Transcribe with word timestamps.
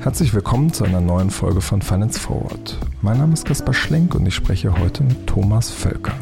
Herzlich 0.00 0.34
willkommen 0.34 0.72
zu 0.72 0.84
einer 0.84 1.00
neuen 1.00 1.30
Folge 1.30 1.60
von 1.60 1.80
Finance 1.80 2.18
Forward. 2.20 2.76
Mein 3.00 3.18
Name 3.18 3.32
ist 3.32 3.44
Kaspar 3.44 3.72
Schlenk 3.72 4.14
und 4.14 4.26
ich 4.26 4.34
spreche 4.34 4.78
heute 4.78 5.04
mit 5.04 5.26
Thomas 5.26 5.70
Völker. 5.70 6.14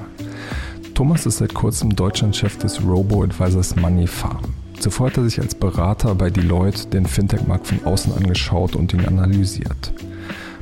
Thomas 0.95 1.27
ist 1.27 1.39
seit 1.39 1.55
kurzem 1.55 1.97
Deutschlandchef 1.97 2.59
des 2.59 2.83
Robo-Advisors 2.83 3.77
Money 3.77 4.07
Farm. 4.07 4.55
Zuvor 4.79 5.09
hat 5.09 5.17
er 5.17 5.25
sich 5.25 5.41
als 5.41 5.55
Berater 5.55 6.15
bei 6.15 6.31
Deloitte 6.31 6.87
den 6.89 7.07
Fintech-Markt 7.07 7.67
von 7.67 7.85
außen 7.85 8.15
angeschaut 8.15 8.77
und 8.77 8.95
ihn 8.95 9.05
analysiert. 9.05 9.93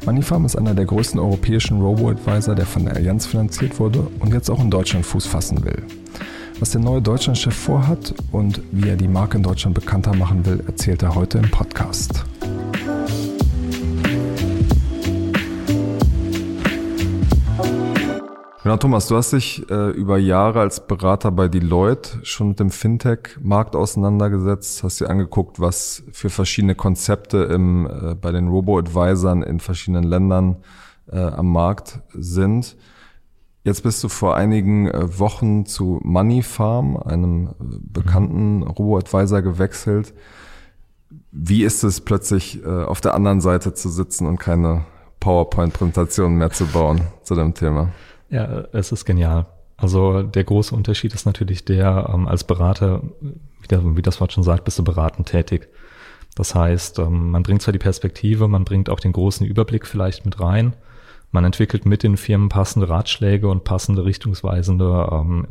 Moneyfarm 0.06 0.46
ist 0.46 0.56
einer 0.56 0.74
der 0.74 0.86
größten 0.86 1.20
europäischen 1.20 1.80
Robo-Advisor, 1.80 2.54
der 2.54 2.66
von 2.66 2.86
der 2.86 2.96
Allianz 2.96 3.26
finanziert 3.26 3.78
wurde 3.78 4.06
und 4.20 4.32
jetzt 4.32 4.48
auch 4.50 4.60
in 4.60 4.70
Deutschland 4.70 5.04
Fuß 5.04 5.26
fassen 5.26 5.64
will. 5.64 5.82
Was 6.60 6.70
der 6.70 6.80
neue 6.80 7.00
Deutschlandchef 7.00 7.54
vorhat 7.54 8.12
und 8.32 8.60
wie 8.72 8.88
er 8.88 8.96
die 8.96 9.06
Marke 9.06 9.36
in 9.36 9.44
Deutschland 9.44 9.76
bekannter 9.76 10.12
machen 10.16 10.44
will, 10.44 10.64
erzählt 10.66 11.04
er 11.04 11.14
heute 11.14 11.38
im 11.38 11.48
Podcast. 11.52 12.24
Genau, 18.64 18.76
Thomas, 18.76 19.06
du 19.06 19.16
hast 19.16 19.32
dich 19.32 19.70
äh, 19.70 19.90
über 19.90 20.18
Jahre 20.18 20.58
als 20.58 20.84
Berater 20.84 21.30
bei 21.30 21.46
Deloitte 21.46 22.18
schon 22.24 22.48
mit 22.48 22.58
dem 22.58 22.70
Fintech-Markt 22.70 23.76
auseinandergesetzt, 23.76 24.82
hast 24.82 25.00
dir 25.00 25.08
angeguckt, 25.08 25.60
was 25.60 26.02
für 26.10 26.28
verschiedene 26.28 26.74
Konzepte 26.74 27.44
im, 27.44 27.86
äh, 27.86 28.14
bei 28.16 28.32
den 28.32 28.48
Robo-Advisern 28.48 29.44
in 29.44 29.60
verschiedenen 29.60 30.02
Ländern 30.02 30.56
äh, 31.10 31.20
am 31.20 31.52
Markt 31.52 32.00
sind. 32.12 32.76
Jetzt 33.68 33.82
bist 33.82 34.02
du 34.02 34.08
vor 34.08 34.34
einigen 34.34 34.88
äh, 34.88 35.18
Wochen 35.18 35.66
zu 35.66 36.00
Money 36.02 36.42
Farm, 36.42 36.96
einem 36.96 37.48
äh, 37.48 37.52
bekannten 37.82 38.62
Robo-Advisor, 38.62 39.42
gewechselt. 39.42 40.14
Wie 41.32 41.64
ist 41.64 41.84
es 41.84 42.00
plötzlich 42.00 42.64
äh, 42.64 42.66
auf 42.66 43.02
der 43.02 43.12
anderen 43.12 43.42
Seite 43.42 43.74
zu 43.74 43.90
sitzen 43.90 44.26
und 44.26 44.38
keine 44.38 44.86
PowerPoint-Präsentation 45.20 46.36
mehr 46.36 46.48
zu 46.48 46.64
bauen 46.64 47.02
zu 47.22 47.34
dem 47.34 47.52
Thema? 47.52 47.90
Ja, 48.30 48.64
es 48.72 48.90
ist 48.90 49.04
genial. 49.04 49.44
Also 49.76 50.22
der 50.22 50.44
große 50.44 50.74
Unterschied 50.74 51.12
ist 51.12 51.26
natürlich 51.26 51.66
der, 51.66 52.10
ähm, 52.14 52.26
als 52.26 52.44
Berater, 52.44 53.02
wie 53.68 54.02
das 54.02 54.18
Wort 54.22 54.32
schon 54.32 54.44
sagt, 54.44 54.64
bist 54.64 54.78
du 54.78 54.82
beratend 54.82 55.28
tätig. 55.28 55.68
Das 56.36 56.54
heißt, 56.54 57.00
ähm, 57.00 57.32
man 57.32 57.42
bringt 57.42 57.60
zwar 57.60 57.72
die 57.72 57.78
Perspektive, 57.78 58.48
man 58.48 58.64
bringt 58.64 58.88
auch 58.88 59.00
den 59.00 59.12
großen 59.12 59.46
Überblick 59.46 59.86
vielleicht 59.86 60.24
mit 60.24 60.40
rein, 60.40 60.72
man 61.30 61.44
entwickelt 61.44 61.86
mit 61.86 62.02
den 62.02 62.16
Firmen 62.16 62.48
passende 62.48 62.88
Ratschläge 62.88 63.48
und 63.48 63.64
passende 63.64 64.04
richtungsweisende 64.04 65.08
ähm, 65.12 65.46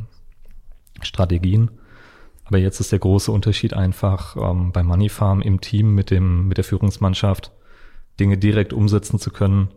Strategien. 1.01 1.71
Aber 2.45 2.57
jetzt 2.57 2.79
ist 2.79 2.91
der 2.91 2.99
große 2.99 3.31
Unterschied 3.31 3.73
einfach 3.73 4.35
ähm, 4.37 4.71
bei 4.71 4.83
Moneyfarm 4.83 5.41
im 5.41 5.61
Team 5.61 5.93
mit 5.93 6.11
dem 6.11 6.47
mit 6.47 6.57
der 6.57 6.63
Führungsmannschaft 6.63 7.51
Dinge 8.19 8.37
direkt 8.37 8.73
umsetzen 8.73 9.19
zu 9.19 9.31
können, 9.31 9.69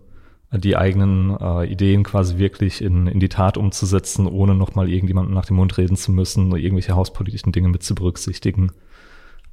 die 0.53 0.77
eigenen 0.77 1.37
äh, 1.39 1.67
Ideen 1.67 2.05
quasi 2.05 2.39
wirklich 2.39 2.83
in, 2.83 3.07
in 3.07 3.21
die 3.21 3.29
Tat 3.29 3.57
umzusetzen, 3.57 4.27
ohne 4.27 4.55
nochmal 4.55 4.89
irgendjemanden 4.89 5.35
nach 5.35 5.45
dem 5.45 5.57
Mund 5.57 5.77
reden 5.79 5.97
zu 5.97 6.11
müssen 6.13 6.49
oder 6.49 6.59
irgendwelche 6.59 6.97
hauspolitischen 6.97 7.53
Dinge 7.53 7.69
mit 7.69 7.83
zu 7.83 7.95
berücksichtigen. 7.95 8.73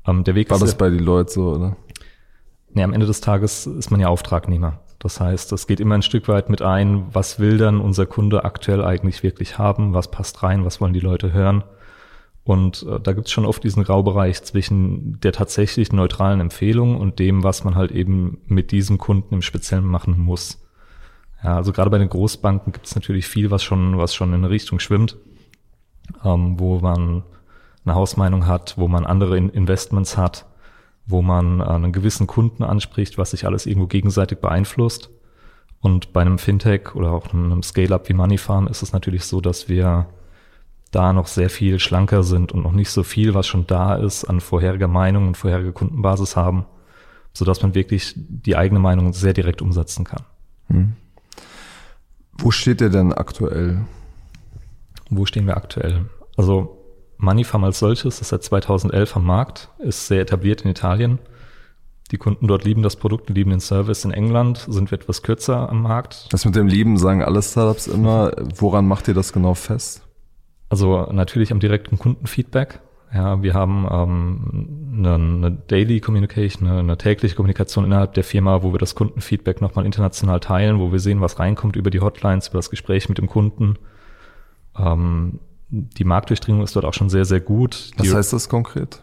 Ähm, 0.06 0.24
der 0.24 0.36
Weg 0.36 0.50
War 0.50 0.60
das 0.60 0.78
bei 0.78 0.90
die 0.90 0.98
Leute 0.98 1.32
so, 1.32 1.54
oder? 1.54 1.76
Nee, 2.70 2.84
am 2.84 2.94
Ende 2.94 3.06
des 3.06 3.22
Tages 3.22 3.68
ist 3.68 3.92
man 3.92 4.00
ja 4.00 4.08
Auftragnehmer. 4.08 4.80
Das 5.00 5.20
heißt, 5.20 5.52
es 5.52 5.68
geht 5.68 5.80
immer 5.80 5.96
ein 5.96 6.02
Stück 6.02 6.28
weit 6.28 6.50
mit 6.50 6.62
ein, 6.62 7.06
was 7.14 7.40
will 7.40 7.58
dann 7.58 7.80
unser 7.80 8.06
Kunde 8.06 8.46
aktuell 8.46 8.84
eigentlich 8.84 9.22
wirklich 9.22 9.58
haben, 9.58 9.94
was 9.94 10.10
passt 10.10 10.42
rein, 10.42 10.66
was 10.66 10.82
wollen 10.82 10.94
die 10.94 11.00
Leute 11.00 11.34
hören. 11.34 11.64
Und 12.44 12.86
äh, 12.90 13.00
da 13.00 13.14
gibt 13.14 13.28
es 13.28 13.34
schon 13.34 13.46
oft 13.46 13.64
diesen 13.64 13.84
Graubereich 13.84 14.42
zwischen 14.44 15.20
der 15.20 15.34
tatsächlich 15.34 15.92
neutralen 15.92 16.40
Empfehlung 16.40 16.98
und 16.98 17.20
dem, 17.20 17.44
was 17.44 17.64
man 17.64 17.76
halt 17.76 17.92
eben 17.92 18.40
mit 18.48 18.72
diesem 18.72 18.98
Kunden 18.98 19.36
im 19.36 19.42
Speziellen 19.42 19.86
machen 19.86 20.18
muss. 20.18 20.66
Ja, 21.44 21.58
also 21.58 21.72
gerade 21.74 21.90
bei 21.90 21.98
den 21.98 22.10
Großbanken 22.10 22.74
gibt 22.74 22.88
es 22.88 22.96
natürlich 22.96 23.28
viel, 23.28 23.52
was 23.52 23.64
schon, 23.64 23.98
was 23.98 24.16
schon 24.16 24.30
in 24.30 24.36
eine 24.36 24.50
Richtung 24.50 24.80
schwimmt, 24.80 25.18
ähm, 26.24 26.60
wo 26.60 26.80
man 26.80 27.24
eine 27.86 27.96
Hausmeinung 27.96 28.48
hat, 28.48 28.78
wo 28.78 28.88
man 28.88 29.06
andere 29.06 29.38
Investments 29.38 30.18
hat, 30.18 30.46
wo 31.08 31.22
man 31.22 31.62
einen 31.62 31.94
gewissen 31.94 32.28
Kunden 32.28 32.64
anspricht, 32.64 33.18
was 33.18 33.32
sich 33.32 33.46
alles 33.46 33.66
irgendwo 33.66 33.88
gegenseitig 33.88 34.40
beeinflusst. 34.40 35.10
Und 35.80 36.12
bei 36.12 36.22
einem 36.22 36.38
Fintech 36.38 36.96
oder 36.96 37.12
auch 37.12 37.34
einem 37.34 37.64
Scale-up 37.64 38.10
wie 38.10 38.14
Moneyfarm 38.14 38.68
ist 38.68 38.84
es 38.84 38.92
natürlich 38.92 39.24
so, 39.24 39.40
dass 39.40 39.70
wir 39.70 40.08
da 40.92 41.14
noch 41.14 41.28
sehr 41.28 41.50
viel 41.50 41.80
schlanker 41.80 42.24
sind 42.24 42.52
und 42.52 42.64
noch 42.64 42.72
nicht 42.72 42.90
so 42.90 43.04
viel, 43.04 43.34
was 43.34 43.48
schon 43.48 43.68
da 43.68 43.96
ist, 43.96 44.26
an 44.26 44.42
vorheriger 44.42 44.88
Meinung 44.88 45.28
und 45.28 45.38
vorheriger 45.38 45.72
Kundenbasis 45.72 46.36
haben, 46.36 46.66
sodass 47.34 47.62
man 47.62 47.76
wirklich 47.76 48.14
die 48.16 48.56
eigene 48.56 48.80
Meinung 48.80 49.14
sehr 49.14 49.34
direkt 49.34 49.62
umsetzen 49.62 50.06
kann. 50.06 50.24
Hm. 50.68 50.94
Wo 52.38 52.52
steht 52.52 52.82
ihr 52.82 52.90
denn 52.90 53.14
aktuell? 53.14 53.82
Wo 55.10 55.26
stehen 55.26 55.48
wir 55.48 55.58
aktuell? 55.58 56.06
Also 56.36 56.77
Moneyfarm 57.18 57.64
als 57.64 57.80
solches 57.80 58.22
ist 58.22 58.30
seit 58.30 58.44
2011 58.44 59.16
am 59.16 59.26
Markt, 59.26 59.70
ist 59.80 60.08
sehr 60.08 60.22
etabliert 60.22 60.62
in 60.62 60.72
Italien. 60.72 61.20
Die 62.12 62.18
Kunden 62.18 62.48
dort 62.48 62.64
lieben 62.64 62.84
das 62.84 62.96
Produkt, 62.96 63.30
lieben 63.30 63.50
den 63.50 63.60
Service. 63.60 64.06
In 64.06 64.12
England 64.12 64.66
sind 64.70 64.92
wir 64.92 64.98
etwas 64.98 65.24
kürzer 65.24 65.70
am 65.70 65.82
Markt. 65.82 66.32
Das 66.32 66.46
mit 66.46 66.56
dem 66.56 66.68
Lieben 66.68 66.98
sagen 66.98 67.22
alle 67.22 67.42
Startups 67.42 67.88
immer. 67.88 68.32
Woran 68.56 68.88
macht 68.88 69.08
ihr 69.08 69.14
das 69.14 69.34
genau 69.34 69.56
fest? 69.56 70.04
Also 70.70 71.08
natürlich 71.12 71.52
am 71.52 71.60
direkten 71.60 71.98
Kundenfeedback. 71.98 72.80
Ja, 73.14 73.42
wir 73.42 73.54
haben 73.54 73.88
ähm, 73.90 75.06
eine, 75.06 75.14
eine 75.16 75.52
Daily 75.52 76.02
Communication, 76.02 76.68
eine, 76.68 76.80
eine 76.80 76.98
tägliche 76.98 77.36
Kommunikation 77.36 77.86
innerhalb 77.86 78.14
der 78.14 78.24
Firma, 78.24 78.64
wo 78.64 78.74
wir 78.74 78.80
das 78.80 78.96
Kundenfeedback 78.96 79.62
nochmal 79.62 79.86
international 79.86 80.40
teilen, 80.40 80.80
wo 80.80 80.92
wir 80.92 81.00
sehen, 81.00 81.22
was 81.22 81.40
reinkommt 81.40 81.76
über 81.76 81.90
die 81.90 82.02
Hotlines, 82.02 82.50
über 82.50 82.58
das 82.58 82.70
Gespräch 82.70 83.08
mit 83.08 83.18
dem 83.18 83.28
Kunden. 83.28 83.78
Ähm, 84.78 85.40
die 85.70 86.04
Marktdurchdringung 86.04 86.64
ist 86.64 86.76
dort 86.76 86.86
auch 86.86 86.94
schon 86.94 87.10
sehr, 87.10 87.26
sehr 87.26 87.42
gut. 87.42 87.92
Was 87.98 88.14
heißt 88.14 88.34
das 88.34 88.50
konkret? 88.50 89.02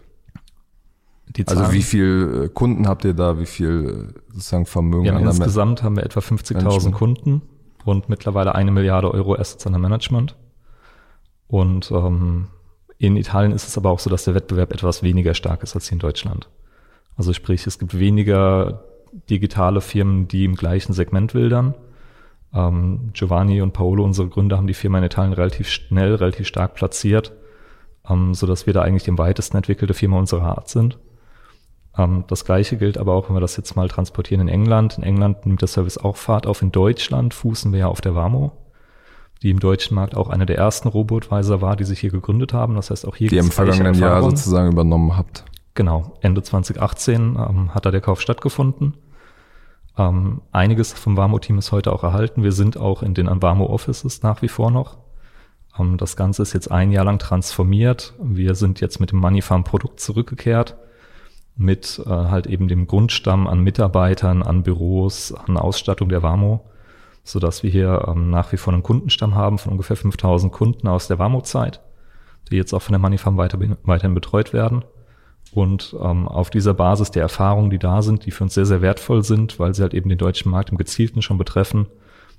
also 1.46 1.72
wie 1.72 1.82
viel 1.82 2.44
äh, 2.44 2.48
Kunden 2.48 2.86
habt 2.86 3.04
ihr 3.04 3.14
da? 3.14 3.38
Wie 3.38 3.46
viel 3.46 4.12
äh, 4.14 4.20
sozusagen 4.32 4.66
Vermögen? 4.66 5.06
Ja, 5.06 5.18
insgesamt 5.18 5.82
haben 5.82 5.96
wir 5.96 6.04
etwa 6.04 6.20
50.000 6.20 6.92
Kunden 6.92 7.42
und 7.84 8.08
mittlerweile 8.08 8.54
eine 8.54 8.70
Milliarde 8.70 9.12
Euro 9.12 9.34
Assets 9.34 9.66
under 9.66 9.78
Management. 9.78 10.36
Und 11.48 11.90
ähm, 11.90 12.48
in 12.98 13.16
Italien 13.16 13.52
ist 13.52 13.66
es 13.68 13.76
aber 13.76 13.90
auch 13.90 13.98
so, 13.98 14.10
dass 14.10 14.24
der 14.24 14.34
Wettbewerb 14.34 14.72
etwas 14.72 15.02
weniger 15.02 15.34
stark 15.34 15.62
ist 15.62 15.74
als 15.74 15.88
hier 15.88 15.94
in 15.94 15.98
Deutschland. 15.98 16.48
Also 17.16 17.32
sprich, 17.32 17.66
es 17.66 17.78
gibt 17.78 17.98
weniger 17.98 18.84
digitale 19.30 19.80
Firmen, 19.80 20.28
die 20.28 20.44
im 20.44 20.56
gleichen 20.56 20.92
Segment 20.92 21.34
wildern. 21.34 21.74
Ähm, 22.54 23.10
Giovanni 23.12 23.60
und 23.60 23.72
Paolo, 23.72 24.04
unsere 24.04 24.28
Gründer, 24.28 24.56
haben 24.56 24.66
die 24.66 24.74
Firma 24.74 24.98
in 24.98 25.04
Italien 25.04 25.32
relativ 25.32 25.68
schnell, 25.68 26.14
relativ 26.14 26.46
stark 26.46 26.74
platziert, 26.74 27.32
ähm, 28.08 28.34
so 28.34 28.46
dass 28.46 28.66
wir 28.66 28.72
da 28.72 28.82
eigentlich 28.82 29.04
die 29.04 29.10
am 29.10 29.18
weitesten 29.18 29.56
entwickelte 29.56 29.94
Firma 29.94 30.18
unserer 30.18 30.56
Art 30.56 30.68
sind. 30.68 30.98
Ähm, 31.96 32.24
das 32.28 32.44
gleiche 32.44 32.76
gilt 32.76 32.98
aber 32.98 33.14
auch, 33.14 33.28
wenn 33.28 33.36
wir 33.36 33.40
das 33.40 33.56
jetzt 33.56 33.74
mal 33.76 33.88
transportieren 33.88 34.42
in 34.42 34.48
England. 34.48 34.98
In 34.98 35.04
England 35.04 35.46
nimmt 35.46 35.60
der 35.60 35.68
Service 35.68 35.98
auch 35.98 36.16
Fahrt 36.16 36.46
auf. 36.46 36.62
In 36.62 36.72
Deutschland 36.72 37.34
fußen 37.34 37.72
wir 37.72 37.80
ja 37.80 37.88
auf 37.88 38.00
der 38.00 38.14
Warmo 38.14 38.52
die 39.44 39.50
im 39.50 39.60
deutschen 39.60 39.94
Markt 39.94 40.16
auch 40.16 40.30
eine 40.30 40.46
der 40.46 40.56
ersten 40.56 40.88
Robotweiser 40.88 41.60
war, 41.60 41.76
die 41.76 41.84
sich 41.84 42.00
hier 42.00 42.10
gegründet 42.10 42.54
haben. 42.54 42.74
Das 42.76 42.90
heißt 42.90 43.06
auch 43.06 43.14
hier 43.14 43.28
die 43.28 43.36
im 43.36 43.50
vergangenen 43.50 43.94
Jahr 43.94 44.22
sozusagen 44.22 44.72
übernommen 44.72 45.18
habt. 45.18 45.44
Genau, 45.74 46.14
Ende 46.22 46.42
2018 46.42 47.36
ähm, 47.36 47.74
hat 47.74 47.84
da 47.84 47.90
der 47.90 48.00
Kauf 48.00 48.22
stattgefunden. 48.22 48.94
Ähm, 49.96 50.42
einiges 50.52 50.92
vom 50.92 51.16
Warmo-Team 51.16 51.58
ist 51.58 51.72
heute 51.72 51.92
auch 51.92 52.02
erhalten. 52.02 52.42
Wir 52.42 52.52
sind 52.52 52.76
auch 52.76 53.02
in 53.02 53.14
den 53.14 53.28
Warmo-Offices 53.42 54.22
nach 54.22 54.42
wie 54.42 54.48
vor 54.48 54.70
noch. 54.70 54.98
Ähm, 55.78 55.96
das 55.96 56.16
Ganze 56.16 56.42
ist 56.42 56.52
jetzt 56.52 56.70
ein 56.70 56.90
Jahr 56.90 57.04
lang 57.04 57.18
transformiert. 57.18 58.14
Wir 58.20 58.54
sind 58.54 58.80
jetzt 58.80 59.00
mit 59.00 59.12
dem 59.12 59.20
Moneyfarm-Produkt 59.20 60.00
zurückgekehrt 60.00 60.76
mit 61.56 62.02
äh, 62.04 62.10
halt 62.10 62.46
eben 62.48 62.66
dem 62.66 62.88
Grundstamm 62.88 63.46
an 63.46 63.60
Mitarbeitern, 63.60 64.42
an 64.42 64.64
Büros, 64.64 65.32
an 65.32 65.56
Ausstattung 65.56 66.08
der 66.08 66.22
Warmo 66.22 66.64
so 67.24 67.40
dass 67.40 67.62
wir 67.62 67.70
hier 67.70 68.04
ähm, 68.06 68.30
nach 68.30 68.52
wie 68.52 68.58
vor 68.58 68.72
einen 68.72 68.82
Kundenstamm 68.82 69.34
haben 69.34 69.58
von 69.58 69.72
ungefähr 69.72 69.96
5000 69.96 70.52
Kunden 70.52 70.86
aus 70.86 71.08
der 71.08 71.18
Warmo-Zeit, 71.18 71.80
die 72.50 72.56
jetzt 72.56 72.74
auch 72.74 72.82
von 72.82 72.92
der 72.92 73.00
Moneyfarm 73.00 73.38
weiter, 73.38 73.58
weiterhin 73.82 74.14
betreut 74.14 74.52
werden. 74.52 74.84
Und 75.54 75.94
ähm, 76.02 76.26
auf 76.26 76.50
dieser 76.50 76.74
Basis 76.74 77.12
der 77.12 77.22
Erfahrungen, 77.22 77.70
die 77.70 77.78
da 77.78 78.02
sind, 78.02 78.26
die 78.26 78.32
für 78.32 78.42
uns 78.42 78.54
sehr, 78.54 78.66
sehr 78.66 78.82
wertvoll 78.82 79.22
sind, 79.22 79.60
weil 79.60 79.72
sie 79.72 79.82
halt 79.82 79.94
eben 79.94 80.08
den 80.08 80.18
deutschen 80.18 80.50
Markt 80.50 80.70
im 80.70 80.78
Gezielten 80.78 81.22
schon 81.22 81.38
betreffen, 81.38 81.86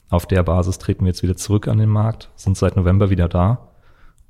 auf 0.09 0.25
der 0.25 0.44
Basis 0.44 0.77
treten 0.77 1.06
wir 1.06 1.12
jetzt 1.12 1.23
wieder 1.23 1.38
zurück 1.38 1.67
an 1.67 1.77
den 1.77 1.89
Markt, 1.89 2.29
sind 2.35 2.57
seit 2.57 2.75
November 2.75 3.09
wieder 3.09 3.29
da 3.29 3.69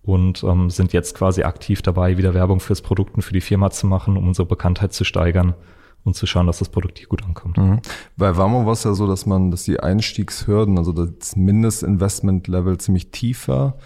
und 0.04 0.44
ähm, 0.44 0.70
sind 0.70 0.94
jetzt 0.94 1.16
quasi 1.16 1.44
aktiv 1.44 1.82
dabei, 1.82 2.18
wieder 2.18 2.34
Werbung 2.36 2.60
fürs 2.60 2.82
Produkt 2.82 3.16
und 3.16 3.24
für 3.24 3.34
die 3.34 3.42
Firma 3.42 3.72
zu 3.72 3.88
machen, 3.88 4.18
um 4.18 4.28
unsere 4.28 4.48
Bekanntheit 4.48 4.94
zu 4.94 5.04
steigern 5.04 5.56
und 6.04 6.16
zu 6.16 6.28
schauen, 6.28 6.46
dass 6.46 6.60
das 6.60 6.70
Produkt 6.70 7.00
hier 7.00 7.08
gut 7.08 7.24
ankommt. 7.24 7.58
Mhm. 7.58 7.80
Bei 8.16 8.38
Wamo 8.38 8.66
war 8.66 8.74
es 8.74 8.84
ja 8.84 8.94
so, 8.94 9.08
dass 9.08 9.26
man, 9.26 9.50
dass 9.50 9.64
die 9.64 9.80
Einstiegshürden, 9.80 10.78
also 10.78 10.94
das 10.94 11.36
Mindestinvestment-Level 11.36 12.78
ziemlich 12.78 13.10
tief 13.10 13.48
war. 13.48 13.78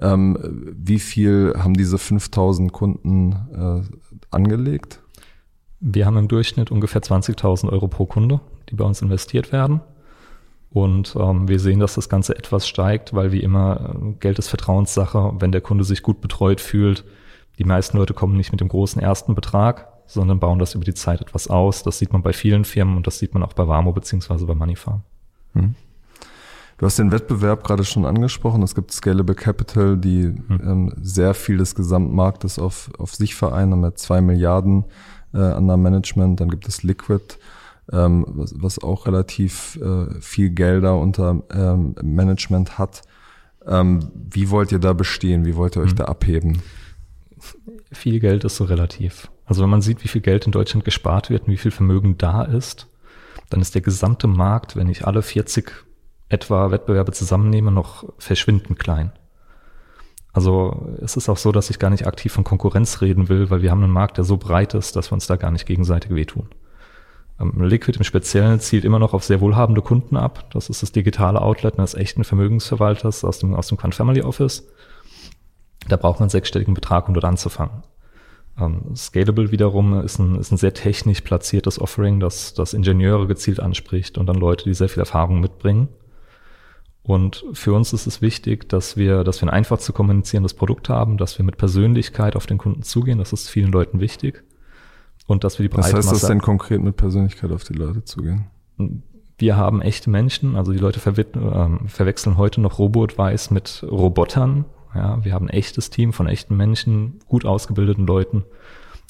Ähm, 0.00 0.38
wie 0.72 1.00
viel 1.00 1.54
haben 1.58 1.74
diese 1.74 1.98
5000 1.98 2.72
Kunden 2.72 3.32
äh, 3.52 4.07
angelegt? 4.30 5.00
Wir 5.80 6.06
haben 6.06 6.16
im 6.16 6.28
Durchschnitt 6.28 6.70
ungefähr 6.70 7.02
20.000 7.02 7.70
Euro 7.70 7.88
pro 7.88 8.06
Kunde, 8.06 8.40
die 8.68 8.74
bei 8.74 8.84
uns 8.84 9.00
investiert 9.00 9.52
werden. 9.52 9.80
Und 10.70 11.16
ähm, 11.18 11.48
wir 11.48 11.60
sehen, 11.60 11.80
dass 11.80 11.94
das 11.94 12.08
Ganze 12.08 12.36
etwas 12.36 12.68
steigt, 12.68 13.14
weil 13.14 13.32
wie 13.32 13.42
immer 13.42 13.94
äh, 13.94 14.12
Geld 14.20 14.38
ist 14.38 14.48
Vertrauenssache. 14.48 15.32
Wenn 15.38 15.52
der 15.52 15.60
Kunde 15.60 15.84
sich 15.84 16.02
gut 16.02 16.20
betreut 16.20 16.60
fühlt, 16.60 17.04
die 17.58 17.64
meisten 17.64 17.96
Leute 17.96 18.14
kommen 18.14 18.36
nicht 18.36 18.52
mit 18.52 18.60
dem 18.60 18.68
großen 18.68 19.00
ersten 19.00 19.34
Betrag, 19.34 19.88
sondern 20.06 20.40
bauen 20.40 20.58
das 20.58 20.74
über 20.74 20.84
die 20.84 20.94
Zeit 20.94 21.20
etwas 21.20 21.48
aus. 21.48 21.82
Das 21.82 21.98
sieht 21.98 22.12
man 22.12 22.22
bei 22.22 22.32
vielen 22.32 22.64
Firmen 22.64 22.96
und 22.96 23.06
das 23.06 23.18
sieht 23.18 23.34
man 23.34 23.42
auch 23.42 23.52
bei 23.54 23.66
Warmo 23.66 23.92
beziehungsweise 23.92 24.46
bei 24.46 24.54
Moneyfarm. 24.54 25.02
Hm. 25.54 25.74
Du 26.78 26.86
hast 26.86 26.98
den 26.98 27.10
Wettbewerb 27.10 27.64
gerade 27.64 27.84
schon 27.84 28.06
angesprochen. 28.06 28.62
Es 28.62 28.76
gibt 28.76 28.92
Scalable 28.92 29.34
Capital, 29.34 29.96
die 29.96 30.26
hm. 30.26 30.60
ähm, 30.62 30.92
sehr 31.02 31.34
viel 31.34 31.58
des 31.58 31.74
Gesamtmarktes 31.74 32.60
auf, 32.60 32.90
auf 32.98 33.14
sich 33.16 33.34
vereinen, 33.34 33.80
mit 33.80 33.98
zwei 33.98 34.20
Milliarden 34.20 34.84
äh, 35.34 35.38
an 35.38 35.66
der 35.66 35.76
Management. 35.76 36.40
Dann 36.40 36.48
gibt 36.48 36.68
es 36.68 36.84
Liquid, 36.84 37.36
ähm, 37.92 38.24
was, 38.28 38.54
was 38.56 38.80
auch 38.80 39.06
relativ 39.06 39.76
äh, 39.82 40.20
viel 40.20 40.50
Gelder 40.50 40.96
unter 40.96 41.42
ähm, 41.52 41.96
Management 42.00 42.78
hat. 42.78 43.02
Ähm, 43.66 44.12
wie 44.14 44.48
wollt 44.50 44.70
ihr 44.70 44.78
da 44.78 44.92
bestehen? 44.92 45.44
Wie 45.44 45.56
wollt 45.56 45.76
ihr 45.76 45.82
euch 45.82 45.90
hm. 45.90 45.96
da 45.96 46.04
abheben? 46.04 46.62
Viel 47.90 48.20
Geld 48.20 48.44
ist 48.44 48.54
so 48.54 48.64
relativ. 48.64 49.32
Also 49.46 49.64
wenn 49.64 49.70
man 49.70 49.82
sieht, 49.82 50.04
wie 50.04 50.08
viel 50.08 50.20
Geld 50.20 50.46
in 50.46 50.52
Deutschland 50.52 50.84
gespart 50.84 51.28
wird 51.28 51.48
und 51.48 51.52
wie 51.52 51.56
viel 51.56 51.72
Vermögen 51.72 52.18
da 52.18 52.44
ist, 52.44 52.86
dann 53.50 53.60
ist 53.60 53.74
der 53.74 53.82
gesamte 53.82 54.28
Markt, 54.28 54.76
wenn 54.76 54.88
ich 54.88 55.06
alle 55.06 55.22
40 55.22 55.87
etwa 56.28 56.70
Wettbewerbe 56.70 57.12
zusammennehme, 57.12 57.70
noch 57.70 58.04
verschwindend 58.18 58.78
klein. 58.78 59.12
Also 60.32 60.94
es 61.00 61.16
ist 61.16 61.28
auch 61.28 61.36
so, 61.36 61.52
dass 61.52 61.70
ich 61.70 61.78
gar 61.78 61.90
nicht 61.90 62.06
aktiv 62.06 62.32
von 62.32 62.44
Konkurrenz 62.44 63.00
reden 63.00 63.28
will, 63.28 63.50
weil 63.50 63.62
wir 63.62 63.70
haben 63.70 63.82
einen 63.82 63.92
Markt, 63.92 64.18
der 64.18 64.24
so 64.24 64.36
breit 64.36 64.74
ist, 64.74 64.94
dass 64.94 65.10
wir 65.10 65.14
uns 65.14 65.26
da 65.26 65.36
gar 65.36 65.50
nicht 65.50 65.66
gegenseitig 65.66 66.14
wehtun. 66.14 66.48
Ähm, 67.40 67.60
Liquid 67.62 67.98
im 67.98 68.04
Speziellen 68.04 68.60
zielt 68.60 68.84
immer 68.84 68.98
noch 68.98 69.14
auf 69.14 69.24
sehr 69.24 69.40
wohlhabende 69.40 69.82
Kunden 69.82 70.16
ab. 70.16 70.50
Das 70.52 70.68
ist 70.68 70.82
das 70.82 70.92
digitale 70.92 71.40
Outlet 71.40 71.78
eines 71.78 71.94
echten 71.94 72.24
Vermögensverwalters 72.24 73.24
aus 73.24 73.38
dem, 73.38 73.54
aus 73.54 73.68
dem 73.68 73.78
Quant 73.78 73.94
Family 73.94 74.22
Office. 74.22 74.68
Da 75.88 75.96
braucht 75.96 76.20
man 76.20 76.24
einen 76.24 76.30
sechsstelligen 76.30 76.74
Betrag, 76.74 77.08
um 77.08 77.14
dort 77.14 77.24
anzufangen. 77.24 77.82
Um, 78.58 78.84
ähm, 78.88 78.96
Scalable 78.96 79.52
wiederum 79.52 80.00
ist 80.00 80.18
ein, 80.18 80.36
ist 80.36 80.50
ein 80.50 80.56
sehr 80.56 80.74
technisch 80.74 81.20
platziertes 81.20 81.80
Offering, 81.80 82.18
das, 82.20 82.54
das 82.54 82.74
Ingenieure 82.74 83.26
gezielt 83.26 83.60
anspricht 83.60 84.18
und 84.18 84.26
dann 84.26 84.36
Leute, 84.36 84.64
die 84.64 84.74
sehr 84.74 84.88
viel 84.88 85.00
Erfahrung 85.00 85.40
mitbringen. 85.40 85.88
Und 87.08 87.42
für 87.54 87.72
uns 87.72 87.94
ist 87.94 88.06
es 88.06 88.20
wichtig, 88.20 88.68
dass 88.68 88.98
wir, 88.98 89.24
dass 89.24 89.40
wir 89.40 89.48
ein 89.48 89.54
einfach 89.54 89.78
zu 89.78 89.94
kommunizierendes 89.94 90.52
Produkt 90.52 90.90
haben, 90.90 91.16
dass 91.16 91.38
wir 91.38 91.44
mit 91.46 91.56
Persönlichkeit 91.56 92.36
auf 92.36 92.44
den 92.44 92.58
Kunden 92.58 92.82
zugehen. 92.82 93.16
Das 93.16 93.32
ist 93.32 93.48
vielen 93.48 93.72
Leuten 93.72 93.98
wichtig. 93.98 94.44
Und 95.26 95.42
dass 95.42 95.58
wir 95.58 95.64
die 95.64 95.70
breite 95.70 95.88
Was 95.88 95.94
heißt 95.94 96.12
das 96.12 96.28
denn 96.28 96.42
konkret 96.42 96.82
mit 96.82 96.98
Persönlichkeit 96.98 97.50
auf 97.50 97.64
die 97.64 97.72
Leute 97.72 98.04
zugehen? 98.04 98.48
Wir 99.38 99.56
haben 99.56 99.80
echte 99.80 100.10
Menschen, 100.10 100.54
also 100.54 100.70
die 100.70 100.78
Leute 100.78 100.98
äh, 100.98 101.88
verwechseln 101.88 102.36
heute 102.36 102.60
noch 102.60 102.78
Robo-Advice 102.78 103.52
mit 103.52 103.86
Robotern. 103.90 104.66
Ja, 104.94 105.24
wir 105.24 105.32
haben 105.32 105.46
ein 105.46 105.54
echtes 105.54 105.88
Team 105.88 106.12
von 106.12 106.26
echten 106.26 106.58
Menschen, 106.58 107.20
gut 107.26 107.46
ausgebildeten 107.46 108.06
Leuten, 108.06 108.44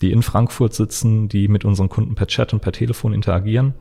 die 0.03 0.13
in 0.13 0.23
Frankfurt 0.23 0.73
sitzen, 0.73 1.29
die 1.29 1.49
mit 1.49 1.65
unseren 1.65 1.89
Kunden 1.89 2.15
per 2.15 2.29
Chat 2.29 2.53
und 2.53 2.61
per 2.61 2.71
Telefon 2.71 3.13
interagieren 3.13 3.75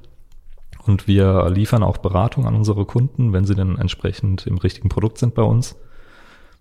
und 0.85 1.07
wir 1.07 1.49
liefern 1.49 1.83
auch 1.83 1.97
Beratung 1.97 2.45
an 2.45 2.55
unsere 2.55 2.85
Kunden, 2.85 3.33
wenn 3.33 3.45
sie 3.45 3.55
dann 3.55 3.77
entsprechend 3.77 4.47
im 4.47 4.57
richtigen 4.57 4.89
Produkt 4.89 5.17
sind 5.17 5.35
bei 5.35 5.43
uns, 5.43 5.75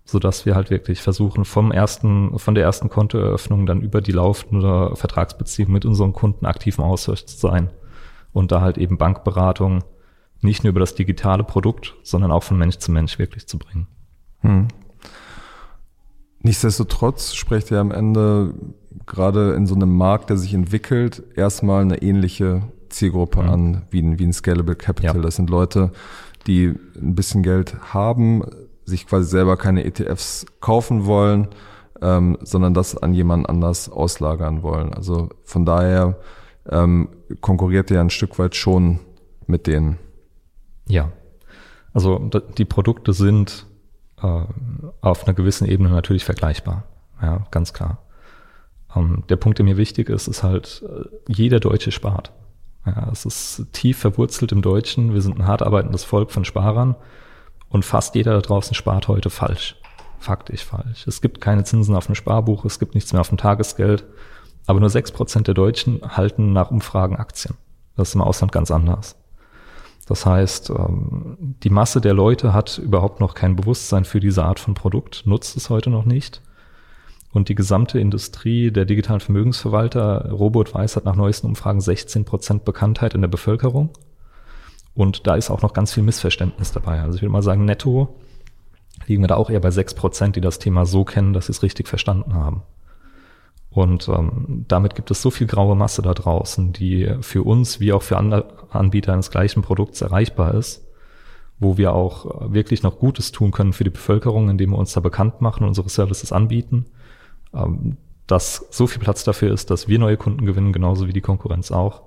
so 0.05 0.19
dass 0.19 0.45
wir 0.45 0.55
halt 0.55 0.69
wirklich 0.69 1.01
versuchen, 1.01 1.45
vom 1.45 1.71
ersten, 1.71 2.37
von 2.39 2.55
der 2.55 2.63
ersten 2.63 2.89
Kontoeröffnung 2.89 3.65
dann 3.65 3.81
über 3.81 4.01
die 4.01 4.11
laufende 4.11 4.95
Vertragsbeziehung 4.95 5.71
mit 5.71 5.85
unseren 5.85 6.13
Kunden 6.13 6.45
aktiv 6.45 6.77
im 6.77 6.83
Austausch 6.83 7.25
zu 7.25 7.37
sein 7.37 7.69
und 8.33 8.51
da 8.51 8.61
halt 8.61 8.77
eben 8.77 8.97
Bankberatung 8.97 9.83
nicht 10.41 10.63
nur 10.63 10.69
über 10.69 10.79
das 10.79 10.95
digitale 10.95 11.43
Produkt, 11.43 11.95
sondern 12.03 12.31
auch 12.31 12.43
von 12.43 12.57
Mensch 12.57 12.77
zu 12.77 12.91
Mensch 12.91 13.17
wirklich 13.19 13.47
zu 13.47 13.57
bringen. 13.57 13.87
Hm. 14.41 14.67
Nichtsdestotrotz 16.41 17.33
spricht 17.33 17.71
ihr 17.71 17.79
am 17.79 17.91
Ende 17.91 18.53
gerade 19.05 19.53
in 19.53 19.65
so 19.65 19.75
einem 19.75 19.95
Markt, 19.95 20.29
der 20.29 20.37
sich 20.37 20.53
entwickelt, 20.53 21.23
erstmal 21.35 21.81
eine 21.81 22.01
ähnliche 22.01 22.71
Zielgruppe 22.89 23.43
mhm. 23.43 23.49
an 23.49 23.81
wie 23.89 24.01
ein, 24.01 24.19
wie 24.19 24.25
ein 24.25 24.33
Scalable 24.33 24.75
Capital. 24.75 25.17
Ja. 25.17 25.21
Das 25.21 25.35
sind 25.35 25.49
Leute, 25.49 25.91
die 26.45 26.73
ein 26.95 27.15
bisschen 27.15 27.43
Geld 27.43 27.75
haben, 27.93 28.43
sich 28.85 29.07
quasi 29.07 29.29
selber 29.29 29.57
keine 29.57 29.83
ETFs 29.83 30.45
kaufen 30.61 31.05
wollen, 31.05 31.49
ähm, 32.01 32.37
sondern 32.41 32.73
das 32.73 32.97
an 32.97 33.13
jemand 33.13 33.49
anders 33.49 33.89
auslagern 33.89 34.63
wollen. 34.63 34.93
Also 34.93 35.29
von 35.43 35.65
daher 35.65 36.17
ähm, 36.69 37.09
konkurriert 37.41 37.91
ihr 37.91 37.99
ein 37.99 38.09
Stück 38.09 38.39
weit 38.39 38.55
schon 38.55 38.99
mit 39.45 39.67
denen. 39.67 39.97
Ja, 40.87 41.11
also 41.93 42.29
die 42.57 42.65
Produkte 42.65 43.13
sind 43.13 43.65
äh, 44.21 44.41
auf 45.01 45.25
einer 45.25 45.33
gewissen 45.33 45.67
Ebene 45.67 45.89
natürlich 45.89 46.25
vergleichbar. 46.25 46.83
Ja, 47.21 47.47
ganz 47.51 47.73
klar. 47.73 48.03
Ähm, 48.95 49.23
der 49.29 49.35
Punkt, 49.35 49.57
der 49.57 49.65
mir 49.65 49.77
wichtig 49.77 50.09
ist, 50.09 50.27
ist 50.27 50.43
halt, 50.43 50.83
äh, 50.87 51.05
jeder 51.27 51.59
Deutsche 51.59 51.91
spart. 51.91 52.31
Ja, 52.87 53.09
es 53.11 53.25
ist 53.25 53.65
tief 53.73 53.97
verwurzelt 53.97 54.53
im 54.53 54.61
Deutschen. 54.61 55.13
Wir 55.13 55.21
sind 55.21 55.37
ein 55.37 55.45
hart 55.45 55.61
arbeitendes 55.61 56.05
Volk 56.05 56.31
von 56.31 56.45
Sparern 56.45 56.95
und 57.69 57.83
fast 57.83 58.15
jeder 58.15 58.33
da 58.33 58.41
draußen 58.41 58.75
spart 58.75 59.09
heute 59.09 59.29
falsch. 59.29 59.75
Faktisch 60.19 60.63
falsch. 60.63 61.05
Es 61.05 61.21
gibt 61.21 61.41
keine 61.41 61.65
Zinsen 61.65 61.95
auf 61.95 62.05
dem 62.05 62.15
Sparbuch, 62.15 62.63
es 62.63 62.79
gibt 62.79 62.95
nichts 62.95 63.11
mehr 63.11 63.19
auf 63.19 63.29
dem 63.29 63.37
Tagesgeld. 63.37 64.05
Aber 64.67 64.79
nur 64.79 64.89
sechs 64.89 65.11
Prozent 65.11 65.47
der 65.47 65.53
Deutschen 65.53 66.01
halten 66.03 66.53
nach 66.53 66.71
Umfragen 66.71 67.17
Aktien. 67.17 67.55
Das 67.95 68.09
ist 68.09 68.15
im 68.15 68.21
Ausland 68.21 68.51
ganz 68.51 68.71
anders. 68.71 69.15
Das 70.07 70.25
heißt, 70.25 70.69
ähm, 70.69 71.55
die 71.63 71.69
Masse 71.69 71.99
der 71.99 72.13
Leute 72.13 72.53
hat 72.53 72.77
überhaupt 72.77 73.19
noch 73.19 73.33
kein 73.33 73.57
Bewusstsein 73.57 74.05
für 74.05 74.21
diese 74.21 74.45
Art 74.45 74.59
von 74.59 74.73
Produkt, 74.73 75.23
nutzt 75.25 75.57
es 75.57 75.69
heute 75.69 75.89
noch 75.89 76.05
nicht. 76.05 76.41
Und 77.31 77.49
die 77.49 77.55
gesamte 77.55 77.99
Industrie 77.99 78.71
der 78.71 78.85
digitalen 78.85 79.19
Vermögensverwalter, 79.19 80.31
Robot-Weiß 80.31 80.95
hat 80.95 81.05
nach 81.05 81.15
neuesten 81.15 81.47
Umfragen 81.47 81.81
16 81.81 82.25
Prozent 82.25 82.65
Bekanntheit 82.65 83.13
in 83.13 83.21
der 83.21 83.27
Bevölkerung. 83.27 83.89
Und 84.95 85.27
da 85.27 85.35
ist 85.35 85.51
auch 85.51 85.61
noch 85.61 85.73
ganz 85.73 85.93
viel 85.93 86.03
Missverständnis 86.03 86.71
dabei. 86.71 87.01
Also 87.01 87.17
ich 87.17 87.21
würde 87.21 87.31
mal 87.31 87.43
sagen, 87.43 87.65
netto 87.65 88.15
liegen 89.05 89.21
wir 89.21 89.27
da 89.27 89.35
auch 89.35 89.49
eher 89.49 89.59
bei 89.59 89.71
6 89.71 89.93
Prozent, 89.93 90.35
die 90.35 90.41
das 90.41 90.57
Thema 90.57 90.85
so 90.85 91.03
kennen, 91.03 91.33
dass 91.33 91.45
sie 91.47 91.51
es 91.51 91.63
richtig 91.63 91.87
verstanden 91.87 92.33
haben. 92.33 92.63
Und 93.69 94.07
ähm, 94.07 94.65
damit 94.67 94.95
gibt 94.95 95.11
es 95.11 95.21
so 95.21 95.29
viel 95.29 95.45
graue 95.45 95.75
Masse 95.75 96.01
da 96.01 96.15
draußen, 96.15 96.73
die 96.73 97.13
für 97.21 97.43
uns 97.43 97.79
wie 97.79 97.93
auch 97.93 98.01
für 98.01 98.17
andere 98.17 98.45
Anbieter 98.71 99.13
eines 99.13 99.29
gleichen 99.29 99.61
Produkts 99.61 100.01
erreichbar 100.01 100.55
ist, 100.55 100.87
wo 101.59 101.77
wir 101.77 101.93
auch 101.93 102.51
wirklich 102.51 102.81
noch 102.81 102.97
Gutes 102.97 103.31
tun 103.31 103.51
können 103.51 103.73
für 103.73 103.83
die 103.83 103.91
Bevölkerung, 103.91 104.49
indem 104.49 104.71
wir 104.71 104.79
uns 104.79 104.93
da 104.93 104.99
bekannt 105.01 105.41
machen 105.41 105.63
und 105.63 105.69
unsere 105.69 105.89
Services 105.89 106.31
anbieten 106.31 106.87
ähm, 107.53 107.97
dass 108.27 108.67
so 108.71 108.87
viel 108.87 109.01
Platz 109.01 109.23
dafür 109.23 109.53
ist, 109.53 109.71
dass 109.71 109.87
wir 109.87 109.99
neue 109.99 110.17
Kunden 110.17 110.45
gewinnen, 110.45 110.73
genauso 110.73 111.07
wie 111.07 111.13
die 111.13 111.21
Konkurrenz 111.21 111.71
auch. 111.71 112.03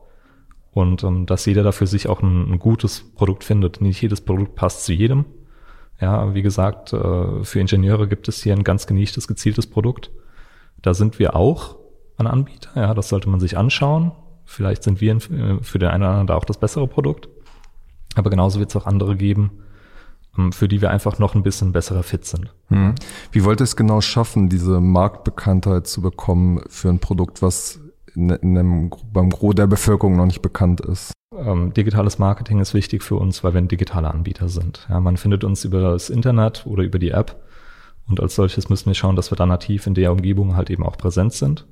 Und 0.73 1.03
ähm, 1.03 1.27
dass 1.27 1.47
jeder 1.47 1.63
dafür 1.63 1.87
sich 1.87 2.09
auch 2.09 2.23
ein, 2.23 2.53
ein, 2.53 2.59
gutes 2.59 3.13
Produkt 3.15 3.43
findet. 3.43 3.81
Nicht 3.81 4.01
jedes 4.01 4.21
Produkt 4.21 4.55
passt 4.55 4.85
zu 4.85 4.93
jedem. 4.93 5.25
Ja, 6.01 6.35
wie 6.35 6.43
gesagt, 6.43 6.93
äh, 6.93 7.43
für 7.43 7.61
Ingenieure 7.61 8.07
gibt 8.07 8.29
es 8.29 8.43
hier 8.43 8.55
ein 8.55 8.65
ganz 8.65 8.87
geniechtes, 8.87 9.27
gezieltes 9.27 9.69
Produkt. 9.69 10.11
Da 10.81 10.95
sind 10.95 11.19
wir 11.19 11.35
auch 11.35 11.77
ein 12.19 12.27
Anbieter. 12.27 12.71
Ja, 12.77 12.95
das 12.95 13.09
sollte 13.09 13.29
man 13.29 13.41
sich 13.41 13.59
anschauen. 13.59 14.13
Vielleicht 14.45 14.83
sind 14.83 15.01
wir 15.01 15.17
äh, 15.17 15.63
für 15.63 15.79
den 15.79 15.89
einen 15.89 16.03
oder 16.03 16.11
anderen 16.11 16.27
da 16.29 16.37
auch 16.37 16.45
das 16.45 16.59
bessere 16.59 16.87
Produkt. 16.87 17.29
Aber 18.15 18.31
genauso 18.31 18.59
wird 18.59 18.71
es 18.71 18.77
auch 18.77 18.87
andere 18.87 19.17
geben, 19.17 19.63
für 20.53 20.69
die 20.69 20.81
wir 20.81 20.91
einfach 20.91 21.19
noch 21.19 21.35
ein 21.35 21.43
bisschen 21.43 21.73
besserer 21.73 22.03
fit 22.03 22.25
sind. 22.25 22.55
Hm. 22.69 22.95
Wie 23.33 23.45
wollt 23.45 23.61
ihr 23.61 23.65
es 23.65 23.77
genau 23.77 24.01
schaffen, 24.01 24.49
diese 24.49 24.81
Marktbekanntheit 24.81 25.87
zu 25.87 26.01
bekommen 26.01 26.63
für 26.69 26.89
ein 26.89 26.99
Produkt, 26.99 27.43
was 27.43 27.81
in, 28.15 28.31
in 28.31 28.57
einem, 28.57 28.91
beim 29.13 29.31
Gros 29.31 29.55
der 29.55 29.67
Bevölkerung 29.67 30.17
noch 30.17 30.27
nicht 30.27 30.43
bekannt 30.43 30.81
ist? 30.81 31.13
Ähm, 31.37 31.73
digitales 31.75 32.19
Marketing 32.19 32.61
ist 32.61 32.75
wichtig 32.75 33.03
für 33.03 33.17
uns, 33.17 33.45
weil 33.45 33.55
wir 33.55 33.61
ein 33.61 33.69
digitaler 33.69 34.13
Anbieter 34.13 34.49
sind. 34.49 34.87
Ja, 34.89 35.01
man 35.01 35.17
findet 35.17 35.45
uns 35.45 35.65
über 35.65 35.81
das 35.81 36.11
Internet 36.11 36.67
oder 36.67 36.83
über 36.83 36.99
die 36.99 37.11
App 37.11 37.41
und 38.09 38.21
als 38.21 38.35
solches 38.35 38.69
müssen 38.69 38.87
wir 38.87 38.95
schauen, 38.95 39.17
dass 39.17 39.31
wir 39.31 39.37
da 39.37 39.47
nativ 39.47 39.87
in 39.87 39.95
der 39.95 40.11
Umgebung 40.11 40.57
halt 40.57 40.69
eben 40.69 40.85
auch 40.85 40.99
präsent 40.99 41.33
sind. 41.33 41.67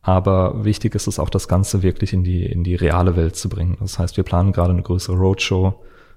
Aber 0.00 0.64
wichtig 0.64 0.94
ist 0.94 1.06
es 1.06 1.18
auch, 1.18 1.30
das 1.30 1.48
Ganze 1.48 1.82
wirklich 1.82 2.12
in 2.12 2.24
die, 2.24 2.44
in 2.44 2.64
die 2.64 2.74
reale 2.74 3.16
Welt 3.16 3.36
zu 3.36 3.48
bringen. 3.48 3.76
Das 3.80 3.98
heißt, 3.98 4.16
wir 4.16 4.24
planen 4.24 4.52
gerade 4.52 4.72
eine 4.72 4.82
größere 4.82 5.16
Roadshow, 5.16 5.74